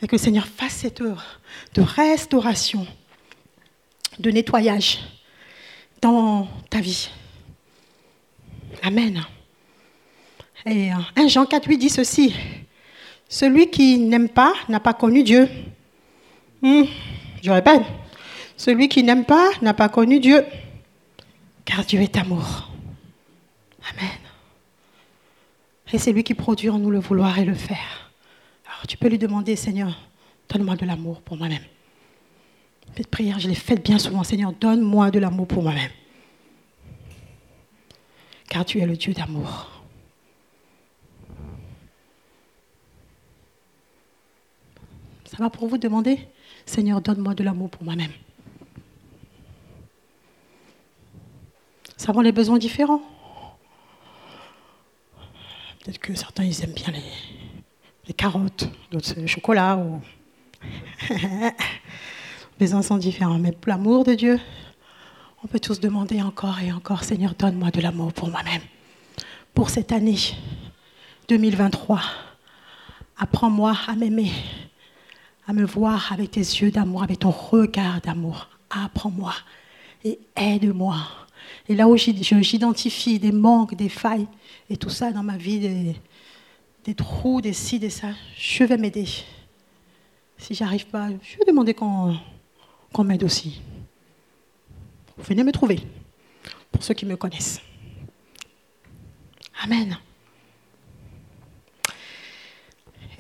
Et 0.02 0.08
que 0.08 0.14
le 0.14 0.22
Seigneur 0.22 0.48
fasse 0.48 0.74
cette 0.74 1.02
œuvre 1.02 1.24
de 1.74 1.82
restauration, 1.82 2.88
de 4.20 4.32
nettoyage 4.32 5.00
dans 6.02 6.48
ta 6.70 6.80
vie. 6.80 7.10
Amen. 8.84 9.22
Et 10.66 10.92
1 11.18 11.28
Jean 11.28 11.46
4, 11.46 11.68
8 11.68 11.78
dit 11.78 11.90
ceci. 11.90 12.34
Celui 13.30 13.70
qui 13.70 14.00
n'aime 14.00 14.28
pas 14.28 14.54
n'a 14.68 14.80
pas 14.80 14.94
connu 14.94 15.24
Dieu. 15.24 15.48
Hmm, 16.64 16.84
je 17.44 17.52
répète, 17.52 17.84
celui 18.58 18.90
qui 18.90 19.04
n'aime 19.04 19.24
pas 19.24 19.52
n'a 19.62 19.76
pas 19.76 19.88
connu 19.88 20.20
Dieu, 20.20 20.44
car 21.64 21.86
Dieu 21.86 22.02
est 22.02 22.18
amour. 22.18 22.72
Amen. 23.92 24.10
Et 25.94 26.00
c'est 26.00 26.12
lui 26.12 26.24
qui 26.24 26.34
produit 26.34 26.70
en 26.70 26.80
nous 26.80 26.90
le 26.90 27.00
vouloir 27.00 27.38
et 27.38 27.46
le 27.46 27.54
faire. 27.54 28.12
Alors 28.66 28.88
tu 28.88 28.98
peux 28.98 29.08
lui 29.08 29.20
demander, 29.20 29.56
Seigneur, 29.56 29.96
donne-moi 30.50 30.76
de 30.76 30.86
l'amour 30.88 31.22
pour 31.22 31.38
moi-même. 31.38 31.64
Cette 32.98 33.08
prière, 33.08 33.40
je 33.40 33.48
l'ai 33.48 33.56
faite 33.56 33.86
bien 33.86 34.00
souvent, 34.00 34.24
Seigneur, 34.24 34.54
donne-moi 34.54 35.12
de 35.12 35.20
l'amour 35.20 35.48
pour 35.48 35.62
moi-même. 35.62 35.92
Car 38.50 38.66
tu 38.66 38.80
es 38.80 38.86
le 38.88 38.98
Dieu 38.98 39.14
d'amour. 39.14 39.79
Ça 45.30 45.38
va 45.38 45.52
pour 45.52 45.68
vous 45.68 45.78
demander 45.78 46.28
Seigneur, 46.66 47.02
donne-moi 47.02 47.36
de 47.36 47.44
l'amour 47.44 47.70
pour 47.70 47.84
moi-même. 47.84 48.12
Ça 51.98 52.12
les 52.24 52.32
besoins 52.32 52.58
différents. 52.58 53.04
Peut-être 55.80 56.00
que 56.00 56.16
certains, 56.16 56.46
ils 56.46 56.64
aiment 56.64 56.74
bien 56.74 56.92
les, 58.08 58.14
carottes, 58.14 58.70
d'autres 58.90 59.14
le 59.20 59.28
chocolat. 59.28 59.80
Les 60.64 61.52
besoins 62.60 62.82
sont 62.82 62.98
différents. 62.98 63.38
Mais 63.38 63.52
pour 63.52 63.70
l'amour 63.70 64.06
de 64.06 64.16
Dieu, 64.16 64.40
on 65.44 65.48
peut 65.48 65.60
tous 65.60 65.80
demander 65.80 66.24
encore 66.24 66.60
et 66.60 66.72
encore, 66.72 67.04
Seigneur, 67.04 67.36
donne-moi 67.38 67.70
de 67.70 67.82
l'amour 67.82 68.14
pour 68.14 68.30
moi-même. 68.30 68.62
Pour 69.54 69.70
cette 69.70 69.92
année 69.92 70.18
2023, 71.28 72.02
apprends-moi 73.20 73.78
à 73.88 73.96
m'aimer 73.96 74.32
à 75.50 75.54
me 75.54 75.66
voir 75.66 76.14
avec 76.14 76.30
tes 76.30 76.42
yeux 76.42 76.70
d'amour, 76.70 77.02
avec 77.02 77.20
ton 77.20 77.32
regard 77.32 78.02
d'amour. 78.02 78.50
Apprends-moi 78.70 79.34
et 80.04 80.20
aide-moi. 80.36 80.96
Et 81.68 81.74
là 81.74 81.88
où 81.88 81.98
j'identifie 81.98 83.18
des 83.18 83.32
manques, 83.32 83.74
des 83.74 83.90
failles 83.90 84.28
et 84.70 84.78
tout 84.78 84.92
ça 84.92 85.12
dans 85.12 85.24
ma 85.24 85.38
vie, 85.38 85.96
des, 86.86 86.94
trous, 86.94 87.42
des 87.42 87.54
ci, 87.54 87.80
des 87.80 87.90
ça, 87.90 88.10
je 88.38 88.64
vais 88.64 88.78
m'aider. 88.78 89.08
Si 90.38 90.54
j'arrive 90.54 90.86
pas, 90.86 91.10
je 91.10 91.40
vais 91.40 91.46
demander 91.48 91.74
qu'on 91.74 92.14
m'aide 93.04 93.24
aussi. 93.24 93.60
Venez 95.18 95.44
me 95.44 95.52
trouver, 95.52 95.80
pour 96.72 96.84
ceux 96.84 96.94
qui 96.94 97.08
me 97.08 97.16
connaissent. 97.16 97.60
Amen. 99.64 99.98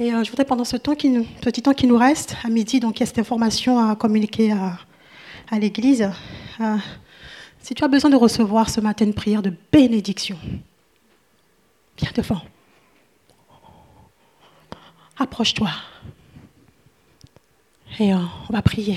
Et 0.01 0.13
euh, 0.13 0.23
je 0.23 0.29
voudrais, 0.29 0.45
pendant 0.45 0.63
ce 0.63 0.77
temps 0.77 0.95
petit 0.95 1.61
temps 1.61 1.73
qui 1.73 1.85
nous 1.85 1.97
reste, 1.97 2.37
à 2.45 2.47
midi, 2.47 2.79
donc 2.79 2.97
il 2.97 2.99
y 3.01 3.03
a 3.03 3.05
cette 3.05 3.19
information 3.19 3.77
à 3.85 3.97
communiquer 3.97 4.53
à, 4.53 5.59
l'Église. 5.59 6.09
Euh, 6.61 6.77
si 7.61 7.73
tu 7.73 7.83
as 7.83 7.89
besoin 7.89 8.09
de 8.09 8.15
recevoir 8.15 8.69
ce 8.69 8.79
matin 8.79 9.03
une 9.03 9.13
prière 9.13 9.41
de 9.41 9.51
bénédiction, 9.73 10.37
viens 11.97 12.11
devant. 12.15 12.41
Approche-toi. 15.17 15.69
Et 17.99 18.13
euh, 18.13 18.19
on 18.49 18.53
va 18.53 18.61
prier 18.61 18.95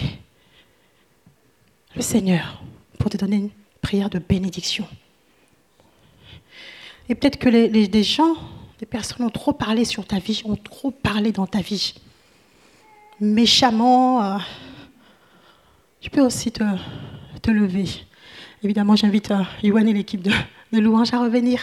le 1.97 2.03
Seigneur 2.03 2.63
pour 3.01 3.11
te 3.11 3.17
donner 3.17 3.37
une 3.37 3.51
prière 3.81 4.09
de 4.09 4.21
bénédiction. 4.21 4.87
Et 7.09 7.17
peut-être 7.17 7.41
que 7.41 7.49
les 7.49 8.05
gens 8.05 8.37
des 8.83 8.87
personnes 8.87 9.25
ont 9.25 9.31
trop 9.31 9.53
parlé 9.53 9.85
sur 9.85 10.05
ta 10.05 10.19
vie, 10.19 10.43
ont 10.45 10.57
trop 10.57 10.91
parlé 10.91 11.31
dans 11.31 11.47
ta 11.47 11.61
vie. 11.61 11.95
Méchamment, 13.21 14.25
euh, 14.25 14.39
tu 16.01 16.11
peux 16.11 16.21
aussi 16.21 16.51
te, 16.51 16.65
te 17.41 17.53
lever. 17.53 17.89
Évidemment, 18.61 18.97
j'invite 18.97 19.31
euh, 19.31 19.45
et 19.63 19.93
l'équipe 19.93 20.21
de, 20.21 20.33
louange 20.73 21.15
à 21.15 21.21
revenir 21.21 21.63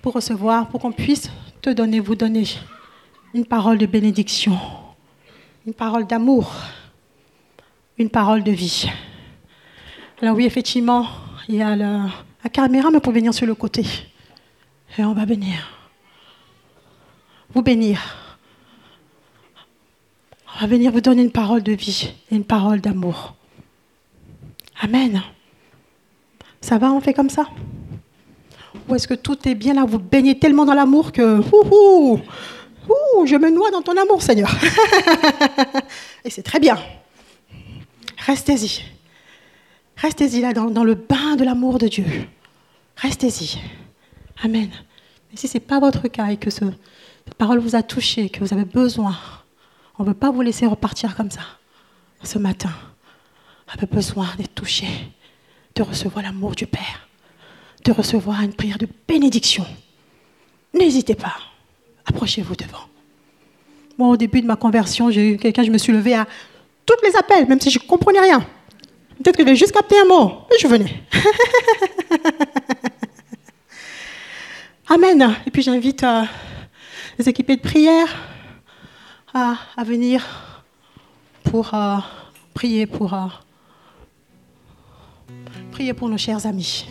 pour 0.00 0.14
recevoir, 0.14 0.66
pour 0.70 0.80
qu'on 0.80 0.92
puisse 0.92 1.30
te 1.60 1.68
donner, 1.68 2.00
vous 2.00 2.14
donner 2.14 2.44
une 3.34 3.44
parole 3.44 3.76
de 3.76 3.84
bénédiction, 3.84 4.58
une 5.66 5.74
parole 5.74 6.06
d'amour, 6.06 6.54
une 7.98 8.08
parole 8.08 8.42
de 8.44 8.52
vie. 8.52 8.90
Alors 10.22 10.36
oui, 10.36 10.46
effectivement, 10.46 11.06
il 11.50 11.56
y 11.56 11.62
a 11.62 11.76
la 11.76 12.08
caméra, 12.50 12.90
mais 12.90 13.00
pour 13.00 13.12
venir 13.12 13.34
sur 13.34 13.46
le 13.46 13.54
côté. 13.54 13.84
Et 14.98 15.04
on 15.04 15.12
va 15.12 15.26
bénir. 15.26 15.70
Vous 17.52 17.62
bénir. 17.62 18.00
On 20.56 20.60
va 20.60 20.66
venir 20.66 20.92
vous 20.92 21.00
donner 21.00 21.22
une 21.22 21.32
parole 21.32 21.62
de 21.62 21.72
vie 21.72 22.14
et 22.30 22.36
une 22.36 22.44
parole 22.44 22.80
d'amour. 22.80 23.34
Amen. 24.80 25.22
Ça 26.60 26.78
va, 26.78 26.92
on 26.92 27.00
fait 27.00 27.14
comme 27.14 27.30
ça? 27.30 27.48
Ou 28.88 28.94
est-ce 28.94 29.08
que 29.08 29.14
tout 29.14 29.48
est 29.48 29.54
bien 29.54 29.74
là? 29.74 29.84
Vous 29.84 29.98
baignez 29.98 30.38
tellement 30.38 30.64
dans 30.64 30.74
l'amour 30.74 31.10
que 31.10 31.40
ouh, 31.40 32.20
ouh, 32.88 33.26
je 33.26 33.36
me 33.36 33.50
noie 33.50 33.70
dans 33.70 33.82
ton 33.82 33.96
amour, 33.96 34.22
Seigneur. 34.22 34.50
et 36.24 36.30
c'est 36.30 36.42
très 36.42 36.60
bien. 36.60 36.78
Restez-y. 38.18 38.82
Restez-y 39.96 40.40
là 40.40 40.52
dans, 40.52 40.70
dans, 40.70 40.84
le 40.84 40.94
bain 40.94 41.36
de 41.36 41.44
l'amour 41.44 41.78
de 41.78 41.88
Dieu. 41.88 42.04
Restez-y. 42.96 43.58
Amen. 44.42 44.70
Mais 45.30 45.36
si 45.36 45.48
ce 45.48 45.54
n'est 45.54 45.64
pas 45.64 45.80
votre 45.80 46.08
cas 46.08 46.28
et 46.28 46.36
que 46.36 46.50
ce, 46.50 46.64
cette 47.24 47.34
parole 47.34 47.58
vous 47.58 47.76
a 47.76 47.82
touché, 47.82 48.28
que 48.28 48.40
vous 48.40 48.52
avez 48.52 48.64
besoin, 48.64 49.16
on 49.98 50.02
ne 50.02 50.08
veut 50.08 50.14
pas 50.14 50.30
vous 50.30 50.42
laisser 50.42 50.66
repartir 50.66 51.16
comme 51.16 51.30
ça 51.30 51.42
ce 52.22 52.38
matin. 52.38 52.70
On 53.68 53.82
a 53.82 53.86
besoin 53.86 54.28
d'être 54.38 54.54
touché, 54.54 54.86
de 55.74 55.82
recevoir 55.82 56.24
l'amour 56.24 56.54
du 56.54 56.66
Père, 56.66 57.08
de 57.84 57.92
recevoir 57.92 58.40
une 58.42 58.54
prière 58.54 58.78
de 58.78 58.88
bénédiction. 59.06 59.66
N'hésitez 60.72 61.14
pas. 61.14 61.36
Approchez-vous 62.06 62.56
devant. 62.56 62.88
Moi, 63.96 64.08
au 64.08 64.16
début 64.16 64.40
de 64.42 64.46
ma 64.46 64.56
conversion, 64.56 65.10
j'ai 65.10 65.30
eu 65.30 65.36
quelqu'un, 65.36 65.62
je 65.62 65.70
me 65.70 65.78
suis 65.78 65.92
levée 65.92 66.14
à 66.14 66.26
tous 66.84 66.96
les 67.06 67.16
appels, 67.16 67.46
même 67.48 67.60
si 67.60 67.70
je 67.70 67.78
ne 67.78 67.84
comprenais 67.84 68.20
rien. 68.20 68.40
Peut-être 69.22 69.36
que 69.36 69.44
j'avais 69.44 69.56
juste 69.56 69.72
capté 69.72 69.96
un 69.98 70.06
mot, 70.06 70.32
mais 70.50 70.58
je 70.58 70.66
venais. 70.66 71.02
Amen. 74.88 75.34
Et 75.46 75.50
puis 75.50 75.62
j'invite 75.62 76.04
euh, 76.04 76.24
les 77.18 77.28
équipés 77.28 77.56
de 77.56 77.62
prière 77.62 78.06
à, 79.32 79.56
venir 79.84 80.62
pour 81.42 81.72
euh, 81.74 81.96
prier 82.52 82.86
pour, 82.86 83.14
euh, 83.14 83.26
prier 85.72 85.94
pour 85.94 86.08
nos 86.08 86.18
chers 86.18 86.46
amis. 86.46 86.86